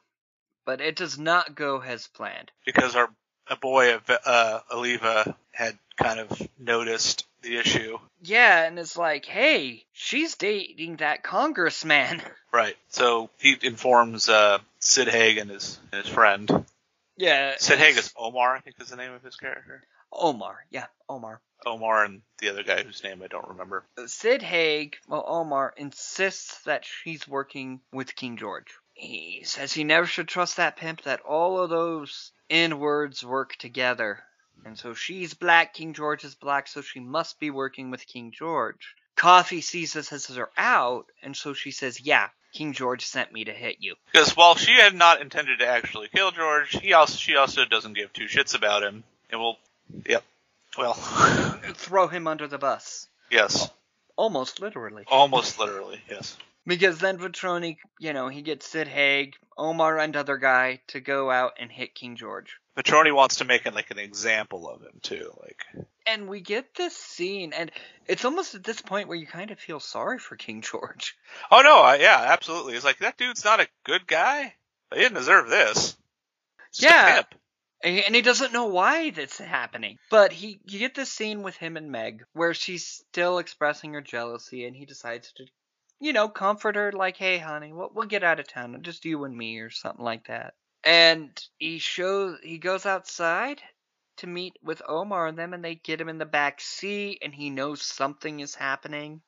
[0.67, 2.51] but it does not go as planned.
[2.67, 3.09] Because our
[3.49, 7.97] a boy of uh Aliva had kind of noticed the issue.
[8.21, 12.21] Yeah, and it's like, hey, she's dating that congressman.
[12.53, 12.77] Right.
[12.89, 16.65] So he informs uh Sid Haig and his and his friend.
[17.19, 17.57] Yeah.
[17.59, 19.83] Sid Haig is Omar, I think is the name of his character.
[20.11, 20.65] Omar.
[20.71, 21.43] Yeah, Omar.
[21.67, 23.85] Omar and the other guy whose name I don't remember.
[24.07, 28.73] Sid Haig, well, Omar, insists that she's working with King George.
[28.97, 34.25] He says he never should trust that pimp, that all of those N-words work together.
[34.65, 38.33] And so she's black, King George is black, so she must be working with King
[38.33, 38.97] George.
[39.15, 43.45] Coffy sees this as her out, and so she says, yeah, King George sent me
[43.45, 43.97] to hit you.
[44.11, 47.93] Because while she had not intended to actually kill George, he also she also doesn't
[47.93, 49.05] give two shits about him.
[49.31, 49.59] And will
[50.07, 50.25] Yep.
[50.79, 50.95] Well
[51.75, 53.09] Throw him under the bus.
[53.31, 53.71] Yes.
[54.17, 55.05] Almost literally.
[55.07, 56.37] Almost literally, yes.
[56.67, 61.31] Because then Vitroni, you know, he gets Sid Haig, Omar, and other guy to go
[61.31, 62.57] out and hit King George.
[62.77, 65.33] Vitroni wants to make it like an example of him too.
[65.41, 67.71] Like And we get this scene, and
[68.07, 71.17] it's almost at this point where you kind of feel sorry for King George.
[71.51, 72.75] Oh no, I, yeah, absolutely.
[72.75, 74.55] It's like that dude's not a good guy.
[74.93, 75.97] He didn't deserve this.
[76.73, 77.27] He's just a
[77.85, 78.03] Yeah.
[78.05, 79.99] and he doesn't know why that's happening.
[80.11, 84.01] But he you get this scene with him and Meg where she's still expressing her
[84.01, 85.47] jealousy and he decides to
[86.01, 89.25] you know, comfort her like, "Hey honey, we'll, we'll get out of town, just you
[89.25, 90.55] and me or something like that."
[90.85, 93.63] And he shows he goes outside
[94.17, 97.35] to meet with Omar and them and they get him in the back seat and
[97.35, 99.23] he knows something is happening.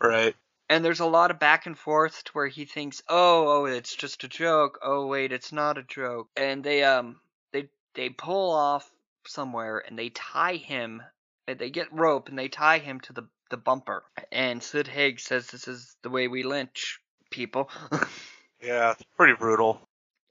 [0.00, 0.34] Right.
[0.70, 3.94] And there's a lot of back and forth to where he thinks, "Oh, oh, it's
[3.94, 4.78] just a joke.
[4.80, 7.20] Oh, wait, it's not a joke." And they um
[7.52, 8.90] they they pull off
[9.26, 11.02] somewhere and they tie him.
[11.46, 14.04] and They get rope and they tie him to the the bumper.
[14.32, 17.70] And Sid Haig says this is the way we lynch people.
[18.60, 19.80] Yeah, it's pretty brutal.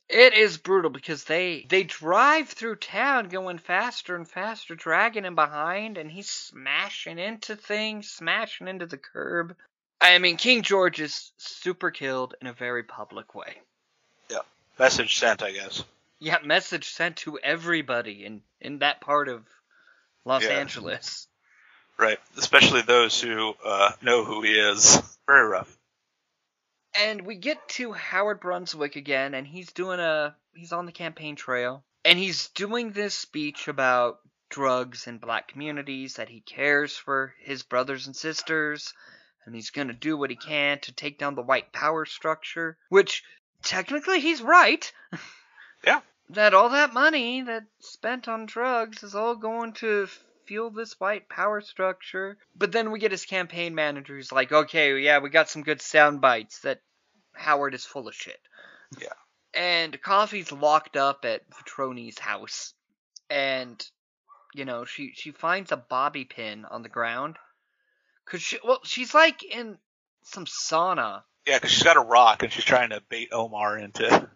[0.10, 5.36] It is brutal because they they drive through town going faster and faster, dragging him
[5.36, 9.56] behind, and he's smashing into things, smashing into the curb.
[10.00, 13.58] I mean, King George is super killed in a very public way.
[14.30, 14.40] Yeah,
[14.80, 15.84] message sent, I guess.
[16.20, 19.46] Yeah, message sent to everybody in in that part of
[20.26, 20.50] Los Yeah.
[20.60, 21.27] Angeles.
[22.00, 22.20] Right.
[22.38, 25.02] Especially those who uh, know who he is.
[25.26, 25.78] Very rough.
[27.00, 31.36] And we get to Howard Brunswick again, and he's doing a he's on the campaign
[31.36, 37.34] trail, and he's doing this speech about drugs in black communities that he cares for
[37.40, 38.94] his brothers and sisters,
[39.46, 43.24] and he's gonna do what he can to take down the white power structure, which
[43.64, 44.92] technically he's right.
[45.84, 46.02] Yeah.
[46.32, 50.10] That all that money that's spent on drugs is all going to
[50.48, 52.38] fuel this white power structure.
[52.56, 55.82] But then we get his campaign manager who's like, okay, yeah, we got some good
[55.82, 56.82] sound bites that
[57.34, 58.40] Howard is full of shit.
[59.00, 59.14] Yeah.
[59.54, 62.74] And Coffy's locked up at Vitroni's house.
[63.30, 63.84] And,
[64.54, 67.38] you know, she, she finds a bobby pin on the ground.
[68.26, 69.78] Cause she, well, she's like in
[70.24, 71.24] some sauna.
[71.46, 74.30] Yeah, because she's got a rock and she's trying to bait Omar into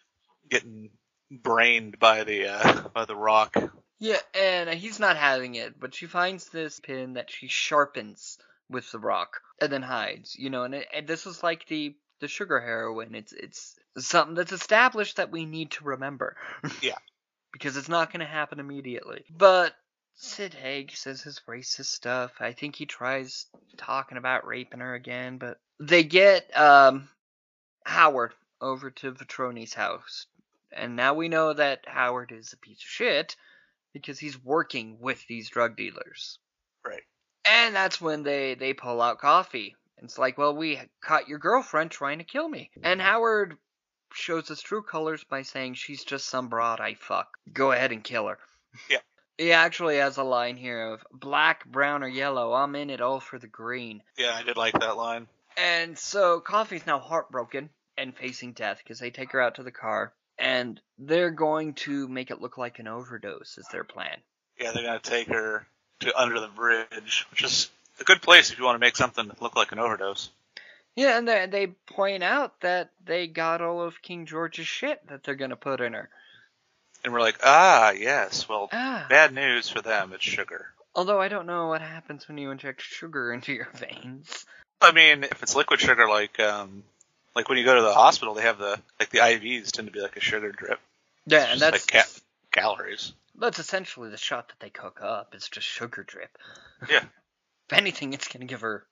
[0.50, 0.90] getting
[1.30, 3.56] brained by the uh, by the rock.
[4.00, 8.38] Yeah, and he's not having it, but she finds this pin that she sharpens
[8.70, 10.36] with the rock and then hides.
[10.38, 13.14] You know, and, it, and this is like the the sugar heroin.
[13.14, 16.36] It's it's something that's established that we need to remember.
[16.82, 16.96] Yeah.
[17.52, 19.24] because it's not going to happen immediately.
[19.30, 19.74] But
[20.14, 22.32] Sid Haig says his racist stuff.
[22.40, 27.08] I think he tries talking about raping her again, but they get um
[27.84, 30.26] Howard over to Vitroni's house.
[30.72, 33.36] And now we know that Howard is a piece of shit
[33.92, 36.38] because he's working with these drug dealers.
[36.86, 37.02] Right.
[37.44, 39.74] And that's when they they pull out Coffy.
[40.02, 42.70] It's like, well, we caught your girlfriend trying to kill me.
[42.82, 43.56] And Howard
[44.12, 47.36] shows his true colors by saying she's just some broad I fuck.
[47.52, 48.38] Go ahead and kill her.
[48.90, 48.98] Yeah.
[49.40, 52.54] He actually has a line here of black, brown, or yellow.
[52.54, 54.02] I'm in it all for the green.
[54.16, 55.28] Yeah, I did like that line.
[55.56, 59.70] And so Coffy's now heartbroken and facing death because they take her out to the
[59.70, 60.12] car.
[60.38, 64.16] And they're going to make it look like an overdose, is their plan.
[64.60, 65.66] Yeah, they're gonna take her
[66.00, 67.70] to under the bridge, which is
[68.00, 70.30] a good place if you want to make something look like an overdose.
[70.94, 75.22] Yeah, and they, they point out that they got all of King George's shit that
[75.22, 76.08] they're going to put in her.
[77.04, 78.48] And we're like, ah, yes.
[78.48, 79.06] Well, Ah.
[79.08, 80.12] bad news for them.
[80.12, 80.66] It's sugar.
[80.96, 84.44] Although I don't know what happens when you inject sugar into your veins.
[84.80, 86.82] I mean, if it's liquid sugar, like um,
[87.34, 89.92] like when you go to the hospital, they have the like the IVs tend to
[89.92, 90.80] be like a sugar drip.
[91.26, 92.20] Yeah, and that's like ca-
[92.52, 93.12] calories.
[93.38, 95.34] that's essentially the shot that they cook up.
[95.34, 96.36] It's just sugar drip.
[96.88, 97.04] Yeah.
[97.70, 98.86] if anything, it's gonna give her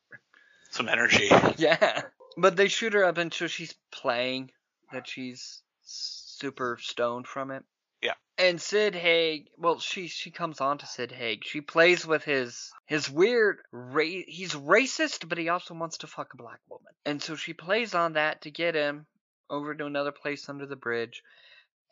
[0.70, 1.28] Some energy.
[1.56, 2.02] yeah.
[2.36, 4.50] But they shoot her up until she's playing
[4.92, 7.64] that she's super stoned from it.
[8.06, 8.14] Yeah.
[8.38, 11.44] And Sid Haig, well, she she comes on to Sid Haig.
[11.44, 16.32] She plays with his his weird ra- he's racist, but he also wants to fuck
[16.34, 16.92] a black woman.
[17.04, 19.06] And so she plays on that to get him
[19.50, 21.22] over to another place under the bridge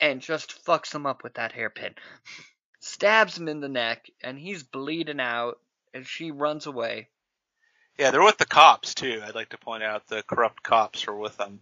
[0.01, 1.95] and just fucks him up with that hairpin.
[2.81, 5.59] Stabs him in the neck and he's bleeding out
[5.95, 7.09] and she runs away.
[7.99, 9.23] Yeah, they're with the cops too.
[9.25, 11.61] I'd like to point out the corrupt cops are with them.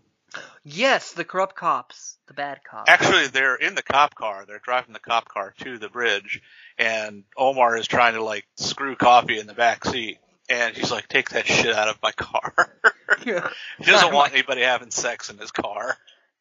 [0.64, 2.90] Yes, the corrupt cops, the bad cops.
[2.90, 4.44] Actually, they're in the cop car.
[4.46, 6.40] They're driving the cop car to the bridge,
[6.78, 11.08] and Omar is trying to like screw Coffy in the back seat, and he's like,
[11.08, 12.54] "Take that shit out of my car."
[13.26, 13.50] Yeah.
[13.78, 15.96] he doesn't want my- anybody having sex in his car,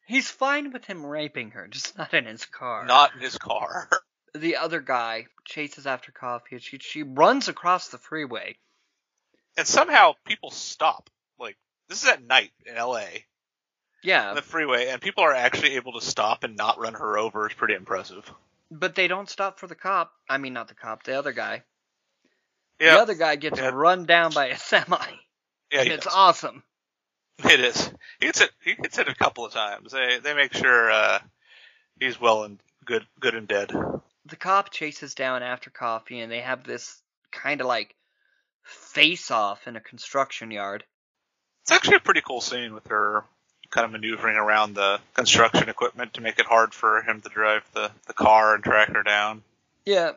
[0.06, 2.84] He's fine with him raping her, just not in his car.
[2.86, 3.88] not in his car.
[4.34, 6.56] the other guy chases after Coffy.
[6.56, 8.56] and She she runs across the freeway.
[9.56, 11.08] and somehow people stop.
[11.38, 11.56] Like
[11.88, 13.26] this is at night in L.A.
[14.02, 17.18] Yeah, on the freeway, and people are actually able to stop and not run her
[17.18, 17.46] over.
[17.48, 18.30] Is pretty impressive.
[18.70, 20.12] but they don't stop for the cop.
[20.28, 21.62] I mean, not the cop, the other guy.
[22.80, 24.96] Yeah, The other guy gets run down by a semi.
[25.72, 26.14] yeah, it's does.
[26.14, 26.62] awesome.
[27.44, 27.90] It is.
[28.20, 28.50] He gets it.
[28.64, 29.92] He gets it a couple of times.
[29.92, 31.18] They they make sure uh,
[32.00, 33.72] he's well and good, good and dead.
[34.26, 37.00] The cop chases down after Coffy, and they have this
[37.32, 37.94] kind of like
[38.64, 40.84] face off in a construction yard.
[41.62, 43.24] It's actually a pretty cool scene with her
[43.72, 47.68] kind of maneuvering around the construction equipment to make it hard for him to drive
[47.72, 49.42] the, the car and track her down.
[49.84, 50.12] Yeah,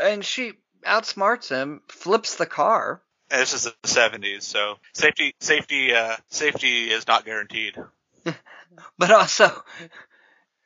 [0.00, 0.52] and she
[0.86, 3.02] outsmarts him, flips the car.
[3.30, 7.76] And this is the 70s, so safety safety uh, safety is not guaranteed.
[8.96, 9.50] But also,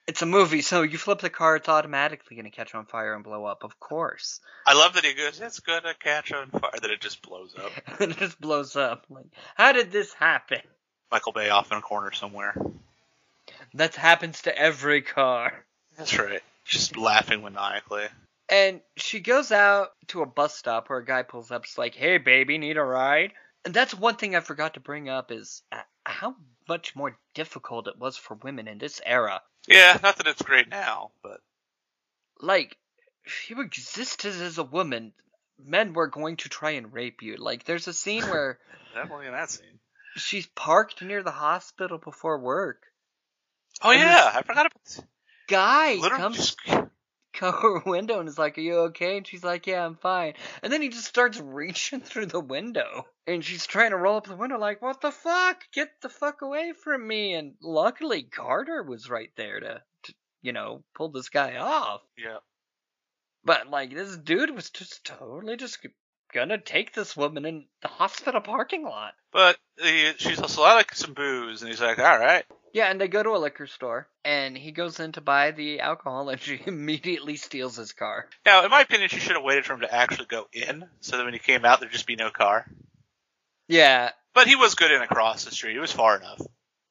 [0.07, 3.24] It's a movie, so you flip the car, it's automatically gonna catch on fire and
[3.24, 4.41] blow up, of course.
[4.64, 7.72] I love that he goes, "It's gonna catch on fire." Then it just blows up.
[8.01, 9.07] it just blows up.
[9.11, 10.61] Like, how did this happen?
[11.11, 12.55] Michael Bay off in a corner somewhere.
[13.75, 15.65] That happens to every car.
[15.97, 16.43] That's right.
[16.65, 18.07] Just laughing maniacally.
[18.49, 21.65] And she goes out to a bus stop where a guy pulls up.
[21.65, 23.33] It's like, "Hey, baby, need a ride?"
[23.65, 26.37] And that's one thing I forgot to bring up is uh, how
[26.69, 29.43] much more difficult it was for women in this era.
[29.67, 31.41] Yeah, not that it's great now, but
[32.41, 32.77] Like,
[33.25, 35.13] if you existed as a woman,
[35.59, 37.37] men were going to try and rape you.
[37.37, 38.59] Like, there's a scene where
[38.95, 39.81] definitely in that scene.
[40.17, 42.83] She's parked near the hospital before work.
[43.83, 44.85] Oh And yeah, I forgot about.
[44.85, 45.03] This.
[45.49, 49.45] Guy Literally, comes just to her window and is like, "Are you okay?" And she's
[49.45, 53.67] like, "Yeah, I'm fine." And then he just starts reaching through the window, and she's
[53.67, 55.62] trying to roll up the window, like, "What the fuck?
[55.73, 60.53] Get the fuck away from me!" And luckily, Carter was right there to, to you
[60.53, 62.01] know, pull this guy off.
[62.17, 62.39] yeah.
[63.45, 65.79] But like, this dude was just totally just
[66.35, 69.14] gonna take this woman in the hospital parking lot.
[69.37, 73.07] But he, she's also like some booze, and he's like, "All right." Yeah, and they
[73.07, 76.59] go to a liquor store, and he goes in to buy the alcohol, and she
[76.66, 78.30] immediately steals his car.
[78.47, 81.18] Now, in my opinion, she should have waited for him to actually go in, so
[81.18, 82.66] that when he came out, there'd just be no car.
[83.68, 85.76] Yeah, But he was good in across the street.
[85.76, 86.41] It was far enough.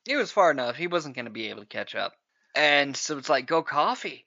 [0.05, 0.75] he was far enough.
[0.75, 2.13] He wasn't going to be able to catch up.
[2.53, 4.23] And so it's like, go Coffy.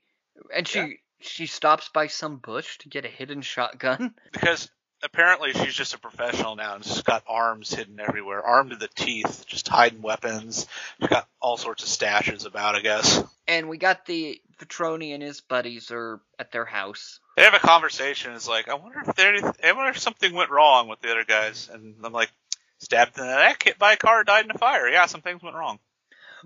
[0.55, 0.87] And she Yeah.
[1.21, 4.15] she stops by some bush to get a hidden shotgun.
[4.33, 4.71] Because
[5.03, 8.89] apparently she's just a professional now and she's got arms hidden everywhere, armed to the
[8.89, 10.67] teeth, just hiding weapons.
[11.01, 13.23] She's got all sorts of stashes about, I guess.
[13.47, 17.21] And we got the Vitroni and his buddies are at their house.
[17.37, 18.33] They have a conversation.
[18.33, 19.35] It's like, I wonder if there,
[19.65, 21.71] I wonder if something went wrong with the other guys.
[21.73, 22.31] And I'm like,
[22.79, 24.89] stabbed in the neck, hit by a car, died in a fire.
[24.89, 25.79] Yeah, some things went wrong.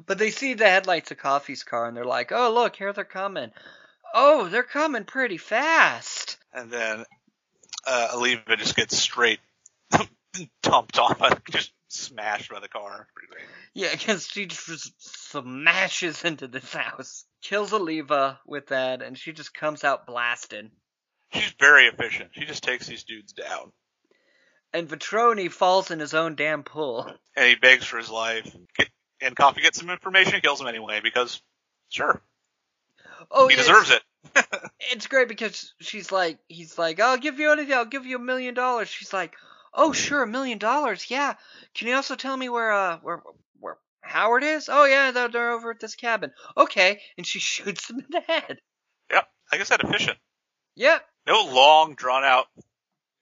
[0.06, 3.04] But they see the headlights of Coffy's car and they're like, oh, look, here they're
[3.04, 3.50] coming.
[4.14, 6.38] Oh, they're coming pretty fast.
[6.52, 7.04] And then
[7.86, 9.40] uh, Aliva just gets straight
[10.62, 13.06] dumped on, by, just smashed by the car.
[13.14, 13.44] Pretty great.
[13.74, 14.92] Yeah, because she just
[15.30, 20.70] smashes into this house, kills Aliva with that, and she just comes out blasted.
[21.32, 22.30] She's very efficient.
[22.32, 23.72] She just takes these dudes down.
[24.74, 27.10] And Vitroni falls in his own damn pool.
[27.36, 28.54] and he begs for his life.
[29.20, 31.40] And Coffy gets some information and kills him anyway because,
[31.90, 32.22] sure,
[33.30, 34.02] Oh, he yeah, deserves it.
[34.90, 37.72] It's great because she's like, he's like, I'll give you anything.
[37.72, 38.88] I'll give you a million dollars.
[38.88, 39.34] She's like,
[39.72, 41.06] oh sure, a million dollars.
[41.08, 41.34] Yeah.
[41.74, 43.22] Can you also tell me where uh where
[43.58, 44.68] where Howard is?
[44.70, 46.32] Oh yeah, they're, they're over at this cabin.
[46.56, 47.00] Okay.
[47.16, 48.58] And she shoots him in the head.
[49.10, 50.18] Yep, I guess that efficient.
[50.76, 51.04] Yep.
[51.26, 52.46] No long, drawn out,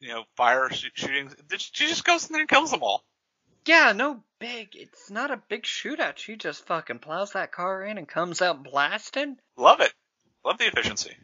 [0.00, 1.34] you know, fire sh- shootings.
[1.72, 3.04] She just goes in there and kills them all.
[3.66, 4.70] Yeah, no big.
[4.74, 6.16] It's not a big shootout.
[6.16, 9.36] She just fucking plows that car in and comes out blasting.
[9.56, 9.92] Love it.
[10.44, 11.16] Love the efficiency.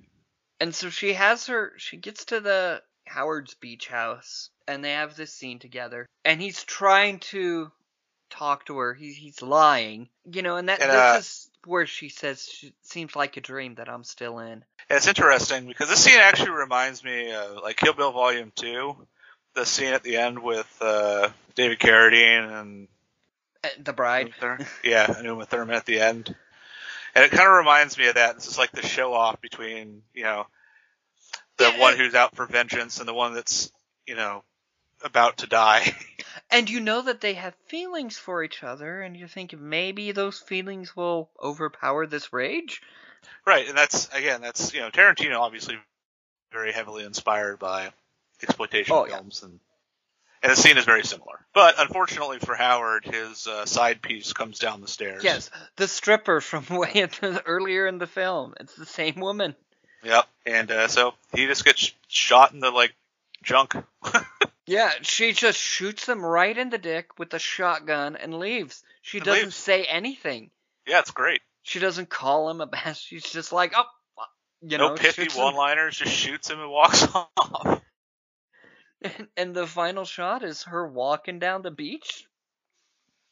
[0.61, 1.73] And so she has her.
[1.77, 6.07] She gets to the Howard's beach house, and they have this scene together.
[6.25, 7.71] And he's trying to
[8.31, 8.95] talk to her.
[8.95, 10.57] He's he's lying, you know.
[10.57, 13.89] And that And, this uh, is where she says, she, "Seems like a dream that
[13.89, 18.13] I'm still in." It's interesting because this scene actually reminds me of like Kill Bill
[18.13, 19.07] Volume Two,
[19.55, 22.89] the scene at the end with uh, David Carradine and
[23.63, 24.33] Uh, The bride.
[24.85, 26.35] Yeah, and Uma Thurman at the end.
[27.17, 28.37] And it kind of reminds me of that.
[28.37, 30.47] This is like the show off between, you know,
[31.59, 33.73] the Yeah, one who's out for vengeance and the one that's,
[34.07, 34.45] you know,
[35.05, 35.97] about to die.
[36.51, 40.41] And you know that they have feelings for each other, and you think maybe those
[40.41, 42.83] feelings will overpower this rage.
[43.47, 45.79] right, and that's again, that's you know, Tarantino obviously
[46.53, 47.93] very heavily inspired by
[48.43, 49.21] exploitation Oh, yeah.
[49.21, 49.61] films and
[50.47, 51.45] and the scene is very similar.
[51.55, 55.25] But unfortunately for Howard, his uh, side piece comes down the stairs.
[55.25, 57.09] Yes, the stripper from way
[57.47, 58.55] earlier in the film.
[58.61, 59.57] It's the same woman.
[60.05, 60.25] Yep.
[60.47, 62.95] And uh, so he just gets shot in the like
[63.43, 63.75] junk.
[64.69, 68.83] Yeah, she just shoots him right in the dick with a shotgun and leaves.
[69.01, 69.55] She And doesn't leaves.
[69.55, 70.51] say anything.
[70.89, 71.41] Yeah, it's great.
[71.63, 73.23] She doesn't call him a bastard.
[73.23, 73.85] She's just like, oh,
[74.63, 77.76] you no know, pithy one-liners, just shoots him and walks off.
[79.03, 82.27] And, and the final shot is her walking down the beach.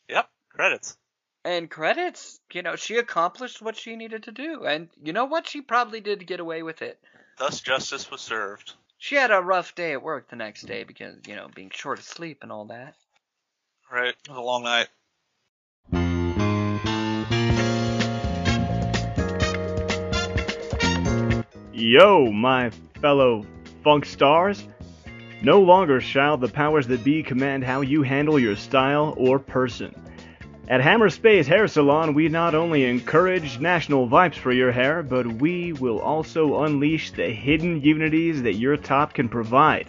[0.08, 0.96] Yep, credits.
[1.44, 4.64] And credits, you know, she accomplished what she needed to do.
[4.64, 5.48] And you know what?
[5.48, 6.98] She probably did get away with it.
[7.38, 8.74] Thus, justice was served.
[8.98, 11.98] She had a rough day at work the next day because, you know, being short
[11.98, 12.94] of sleep and all that.
[13.92, 14.88] Right, it was a long night.
[21.72, 23.44] Yo, my fellow
[23.82, 24.66] funk stars.
[25.44, 29.94] No longer shall the powers that be command how you handle your style or person.
[30.68, 35.26] At Hammer Space Hair Salon, we not only encourage national vibes for your hair, but
[35.26, 39.86] we will also unleash the hidden unities that your top can provide.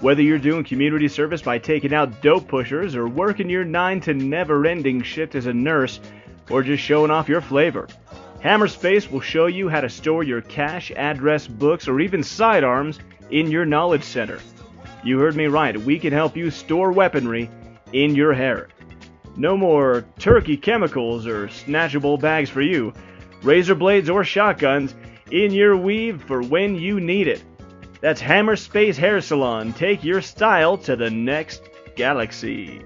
[0.00, 4.14] Whether you're doing community service by taking out dope pushers, or working your 9 to
[4.14, 6.00] never ending shift as a nurse,
[6.48, 7.86] or just showing off your flavor,
[8.40, 12.98] Hammer Space will show you how to store your cash, address, books, or even sidearms
[13.30, 14.38] in your knowledge center.
[15.04, 17.50] You heard me right, we can help you store weaponry
[17.92, 18.68] in your hair.
[19.36, 22.94] No more turkey chemicals or snatchable bags for you.
[23.42, 24.94] Razor blades or shotguns
[25.30, 27.42] in your weave for when you need it.
[28.00, 29.72] That's Hammer Space Hair Salon.
[29.72, 31.62] Take your style to the next
[31.96, 32.82] galaxy.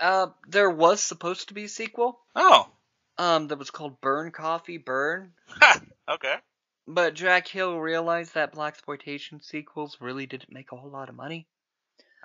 [0.00, 2.18] Uh, there was supposed to be a sequel.
[2.34, 2.68] Oh,
[3.18, 5.32] Um, that was called Burn Coffy Burn.
[6.08, 6.36] okay.
[6.86, 11.46] But Jack Hill realized that blaxploitation sequels really didn't make a whole lot of money,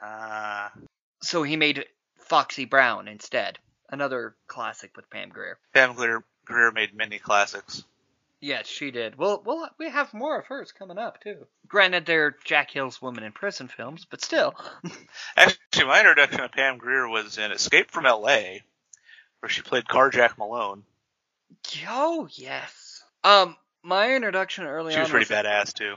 [0.02, 0.70] Uh,
[1.22, 1.86] so he made
[2.20, 3.60] Foxy Brown instead.
[3.90, 5.58] Another classic with Pam Grier.
[5.74, 7.84] Pam Grier, Grier made many classics.
[8.40, 9.18] Yes, she did.
[9.18, 11.48] Well, well, we have more of hers coming up too.
[11.68, 14.54] Granted, they're Jack Hill's women in prison films, but still.
[15.38, 18.62] Actually, my introduction to Pam Grier was in Escape from L.A.,
[19.40, 20.84] where she played Carjack Malone.
[21.88, 23.04] oh yes.
[23.24, 25.96] Um, my introduction early She on was pretty was badass too.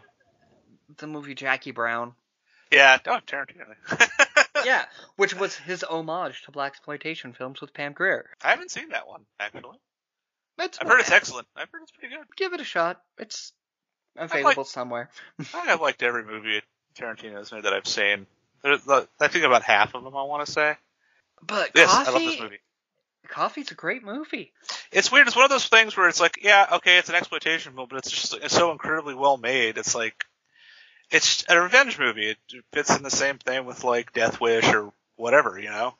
[0.98, 2.14] the movie Jackie Brown.
[2.70, 3.74] Yeah, oh, Tarantino.
[4.64, 4.84] yeah,
[5.16, 8.30] which was his homage to blaxploitation films with Pam Grier.
[8.44, 9.78] I haven't seen that one actually.
[10.58, 11.48] It's I've heard it's excellent.
[11.56, 12.26] I've heard it's pretty good.
[12.36, 13.00] Give it a shot.
[13.18, 13.52] It's
[14.16, 15.10] available somewhere.
[15.40, 16.60] I think I've liked every movie
[16.96, 18.26] Tarantino's made that I've seen.
[18.62, 20.14] There's, I think about half of them.
[20.16, 20.76] I want to say.
[21.42, 22.58] But Yes, Coffy, I love this movie.
[23.28, 24.52] Coffy's a great movie.
[24.92, 25.26] It's weird.
[25.26, 27.98] It's one of those things where it's like, yeah, okay, it's an exploitation film, but
[27.98, 29.78] it's just it's so incredibly well made.
[29.78, 30.24] It's like
[31.10, 32.30] it's a revenge movie.
[32.30, 32.38] It
[32.72, 35.94] fits in the same thing with like Death Wish or whatever, you know.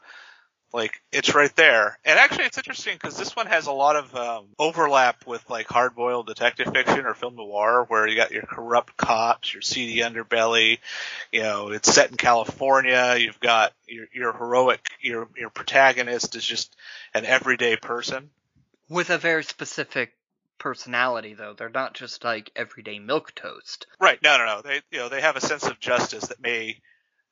[0.72, 1.98] Like it's right there.
[2.04, 5.66] And actually, it's interesting because this one has a lot of um, overlap with like
[5.66, 10.78] hard-boiled detective fiction or film noir, where you got your corrupt cops, your seedy underbelly.
[11.32, 13.16] You know, it's set in California.
[13.18, 16.74] You've got your your heroic your your protagonist is just
[17.14, 18.30] an everyday person.
[18.88, 20.14] With a very specific
[20.60, 21.54] personality, though.
[21.54, 23.88] They're not just like everyday milk toast.
[23.98, 24.22] Right.
[24.22, 24.62] No, no, no.
[24.62, 26.80] They, you know, they have a sense of justice that may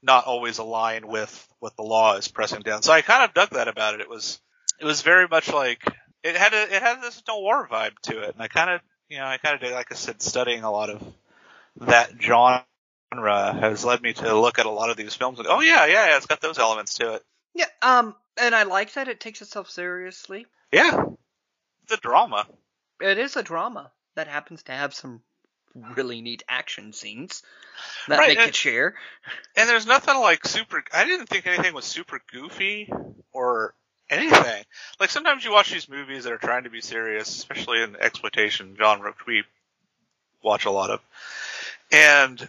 [0.02, 2.82] not always align with what the law is pressing down.
[2.82, 4.00] So I kind of dug that about it.
[4.00, 4.40] It was,
[4.80, 5.82] it was very much like
[6.22, 9.18] it had a, it had this noir vibe to it, and I kind of, you
[9.18, 11.02] know, I kind of did, like I said, studying a lot of
[11.80, 12.64] that genre
[13.14, 15.86] has led me to look at a lot of these films and go, oh yeah,
[15.86, 17.22] yeah, yeah, it's got those elements to it.
[17.54, 17.66] Yeah.
[17.82, 20.46] Um, and I like that it takes itself seriously.
[20.72, 21.04] Yeah,
[21.88, 22.46] the drama.
[23.00, 25.22] It is a drama that happens to have some
[25.74, 27.42] really neat action scenes
[28.08, 28.94] that Right, make you and- cheer.
[29.56, 30.82] And there's nothing like super.
[30.92, 32.90] I didn't think anything was super goofy
[33.32, 33.74] or
[34.10, 34.64] anything.
[34.98, 38.02] Like sometimes you watch these movies that are trying to be serious, especially in the
[38.02, 39.44] exploitation genre, which we
[40.42, 41.00] watch a lot of,
[41.92, 42.48] and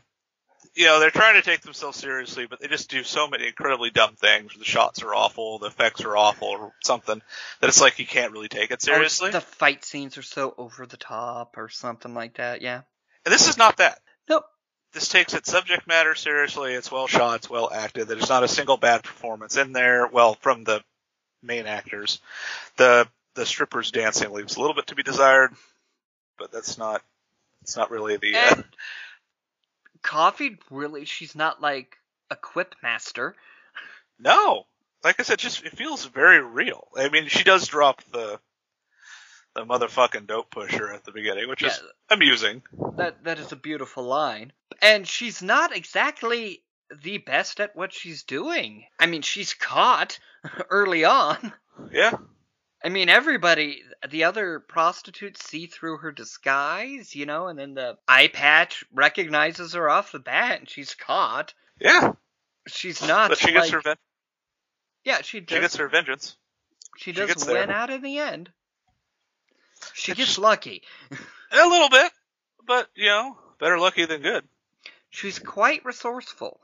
[0.76, 3.90] you know they're trying to take themselves seriously, but they just do so many incredibly
[3.90, 4.54] dumb things.
[4.58, 7.22] The shots are awful, the effects are awful, or something
[7.60, 9.32] that it's like you can't really take it Or seriously.
[9.32, 12.62] the fight scenes are so over the top or something like that.
[12.62, 12.82] Yeah.
[13.30, 14.00] And this is not that.
[14.28, 14.44] Nope.
[14.92, 16.74] This takes its subject matter seriously.
[16.74, 17.36] It's well shot.
[17.36, 18.08] It's well acted.
[18.08, 20.08] There's not a single bad performance in there.
[20.08, 20.82] Well, from the
[21.44, 22.22] main actors,
[22.78, 25.52] the the strippers dancing leaves a little bit to be desired,
[26.40, 27.04] but that's not.
[27.62, 28.34] It's not really the.
[28.36, 28.64] Uh, And
[30.02, 31.98] Coffy really, she's not like
[32.32, 33.36] a quip master.
[34.18, 34.66] no,
[35.04, 36.88] like I said, just it feels very real.
[36.98, 38.40] I mean, she does drop the
[39.56, 41.80] the motherfucking dope pusher at the beginning, which is
[42.10, 42.62] amusing.
[42.98, 44.54] That that is a beautiful line.
[44.82, 46.64] And she's not exactly
[47.04, 48.86] the best at what she's doing.
[49.00, 50.20] I mean, she's caught
[50.70, 51.54] early on.
[51.92, 52.14] Yeah.
[52.84, 57.98] I mean, everybody, the other prostitutes see through her disguise, you know, and then the
[58.08, 61.54] eye patch recognizes her off the bat, and she's caught.
[61.80, 62.14] Yeah.
[62.68, 63.30] She's not.
[63.30, 63.98] But she gets her ven-
[65.04, 66.38] Yeah, she she gets her vengeance.
[66.98, 67.72] she she does gets win there.
[67.72, 68.50] out in the end.
[70.00, 70.84] She gets lucky.
[71.52, 72.12] A little bit,
[72.66, 74.44] but you know, better lucky than good.
[75.10, 76.60] She's quite resourceful.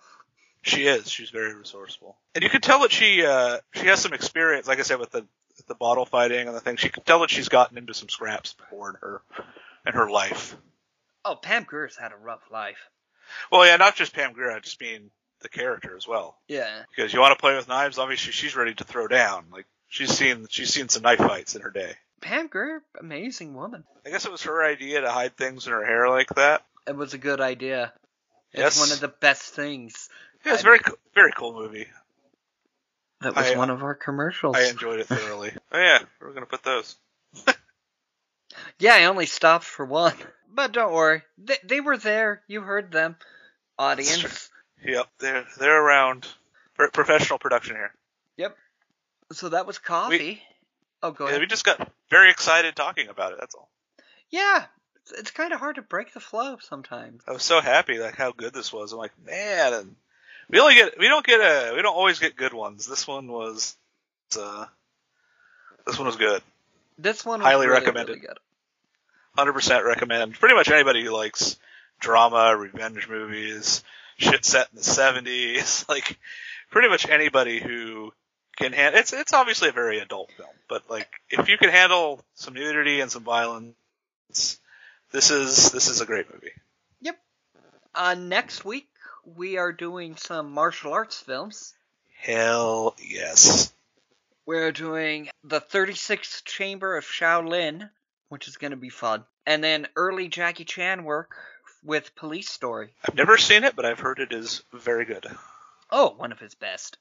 [0.62, 1.10] She is.
[1.10, 4.68] She's very resourceful, and you can tell that she uh, she has some experience.
[4.68, 5.26] Like I said, with the
[5.58, 8.10] with the bottle fighting and the thing, she can tell that she's gotten into some
[8.10, 9.22] scraps before in her
[9.86, 10.56] in her life.
[11.24, 12.90] Oh, Pam Grier's had a rough life.
[13.52, 15.10] Well, yeah, not just Pam Grier, I just mean
[15.42, 16.38] the character as well.
[16.48, 16.84] Yeah.
[16.96, 19.46] Because you want to play with knives, obviously she's ready to throw down.
[19.52, 21.94] Like she's seen she's seen some knife fights in her day.
[22.26, 23.84] Pam Grier, amazing woman.
[24.04, 26.66] I guess it was her idea to hide things in her hair like that.
[26.88, 27.94] It was a good idea.
[28.52, 28.80] It's Yes.
[28.80, 30.10] one of the best things.
[30.44, 31.88] Yeah, it's a very co- very cool movie.
[33.22, 34.56] That was I- uh, one of our commercials.
[34.56, 35.52] I enjoyed it thoroughly.
[35.72, 36.96] oh yeah, we're gonna put those.
[38.80, 40.16] Yeah, I only stopped for one.
[40.50, 41.24] But don't worry.
[41.38, 42.42] They, they were there.
[42.48, 43.18] You heard them.
[43.78, 44.50] Audience.
[44.84, 46.26] Yep, they're they're around.
[46.76, 47.92] Pro- professional production here.
[48.38, 48.56] Yep.
[49.34, 50.42] So that was Coffy.
[51.08, 51.42] Oh, go Yeah, ahead.
[51.42, 53.38] we just got very excited talking about it.
[53.40, 53.70] That's all.
[54.30, 54.66] Yeah.
[55.02, 57.22] It's, it's kind of hard to break the flow sometimes.
[57.28, 58.92] I was so happy like how good this was.
[58.92, 59.96] I'm like, man, and
[60.50, 62.86] we only get we don't get a we don't always get good ones.
[62.88, 63.76] This one was
[64.40, 64.66] uh
[65.86, 66.42] this one was good.
[66.98, 68.14] This one was Highly really, recommended.
[68.16, 68.28] really.
[69.38, 70.34] Hundred percent recommend.
[70.40, 71.58] Pretty much anybody who likes
[72.00, 73.84] drama, revenge movies,
[74.18, 76.18] shit set in the seventies, like
[76.72, 78.12] pretty much anybody who
[78.56, 82.22] can handle it's it's obviously a very adult film, but like if you can handle
[82.36, 83.76] some nudity and some violence,
[85.12, 86.52] this is this is a great movie.
[87.02, 87.18] Yep.
[87.94, 88.88] Uh, next week,
[89.26, 91.74] we are doing some martial arts films.
[92.18, 93.72] Hell yes.
[94.46, 97.90] We're doing the 36th Chamber of Shaolin,
[98.30, 99.24] which is going to be fun.
[99.46, 101.36] And then early Jackie Chan work
[101.84, 102.94] with Police Story.
[103.08, 105.26] I've never seen it, but I've heard it is very good.
[105.92, 106.98] Oh, one of his best.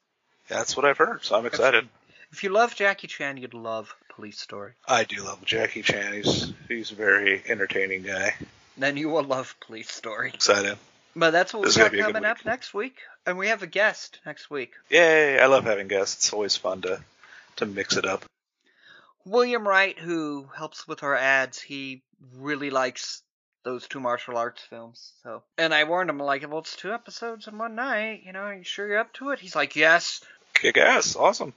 [0.49, 1.89] That's what I've heard, so I'm excited.
[2.33, 4.73] If you love Jackie Chan, you'd love Police Story.
[4.87, 6.13] I do love Jackie Chan.
[6.15, 8.35] He's he's a very entertaining guy.
[8.77, 10.33] Then you will love Police Story.
[10.35, 10.77] Excited.
[11.17, 12.99] But that's what This we got gonna be a good coming up next week.
[13.25, 14.75] And we have a guest next week.
[14.91, 15.39] Yay!
[15.39, 16.17] I love having guests.
[16.17, 17.01] It's always fun to
[17.57, 18.25] to mix it up.
[19.25, 22.03] William Wright, who helps with our ads, he
[22.37, 23.23] really likes
[23.65, 25.13] those two martial arts films.
[25.23, 28.23] So, and I warned him like, well, it's two episodes in one night.
[28.25, 29.41] You know, are you sure you're up to it?
[29.41, 30.23] He's like, yes.
[30.55, 31.17] Kick ass!
[31.17, 31.53] Awesome.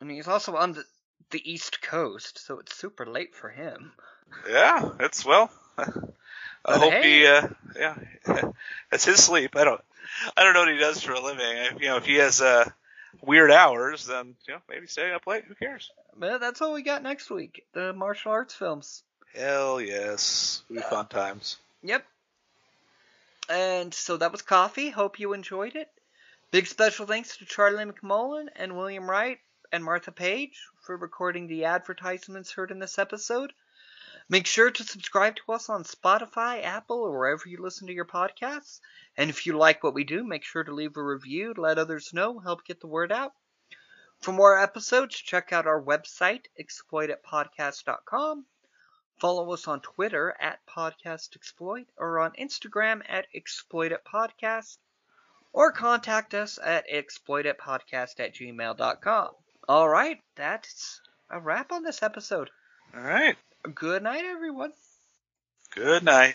[0.00, 0.84] And he's also on the
[1.30, 3.92] the East Coast, so it's super late for him.
[4.50, 5.50] Yeah, it's well.
[5.78, 5.86] I
[6.64, 7.20] But hope hey.
[7.20, 7.26] he.
[7.26, 7.48] Uh,
[7.78, 7.96] yeah,
[8.90, 9.56] that's his sleep.
[9.56, 9.80] I don't.
[10.36, 11.44] I don't know what he does for a living.
[11.46, 12.68] I, you know, if he has uh,
[13.22, 15.44] weird hours, then you know maybe staying up late.
[15.44, 15.90] Who cares?
[16.16, 17.64] But that's all we got next week.
[17.72, 19.02] The martial arts films.
[19.34, 21.56] Hell yes, It'll be uh, fun times.
[21.82, 22.04] Yep.
[23.48, 24.90] And so that was Coffy.
[24.90, 25.90] Hope you enjoyed it.
[26.50, 29.38] Big special thanks to Charlie McMullen and William Wright
[29.72, 33.52] and Martha Page for recording the advertisements heard in this episode.
[34.28, 38.04] Make sure to subscribe to us on Spotify, Apple, or wherever you listen to your
[38.04, 38.80] podcasts.
[39.16, 42.12] And if you like what we do, make sure to leave a review let others
[42.12, 43.32] know, help get the word out.
[44.20, 48.46] For more episodes, check out our website, exploititpodcast.com.
[49.22, 54.78] Follow us on Twitter at PodcastExploit or on Instagram at ExploitItPodcast
[55.52, 59.28] or contact us at exploititpodcast at gmail.com.
[59.68, 61.00] All right, that's
[61.30, 62.50] a wrap on this episode.
[62.96, 63.36] All right.
[63.72, 64.72] Good night, everyone.
[65.76, 66.34] Good night.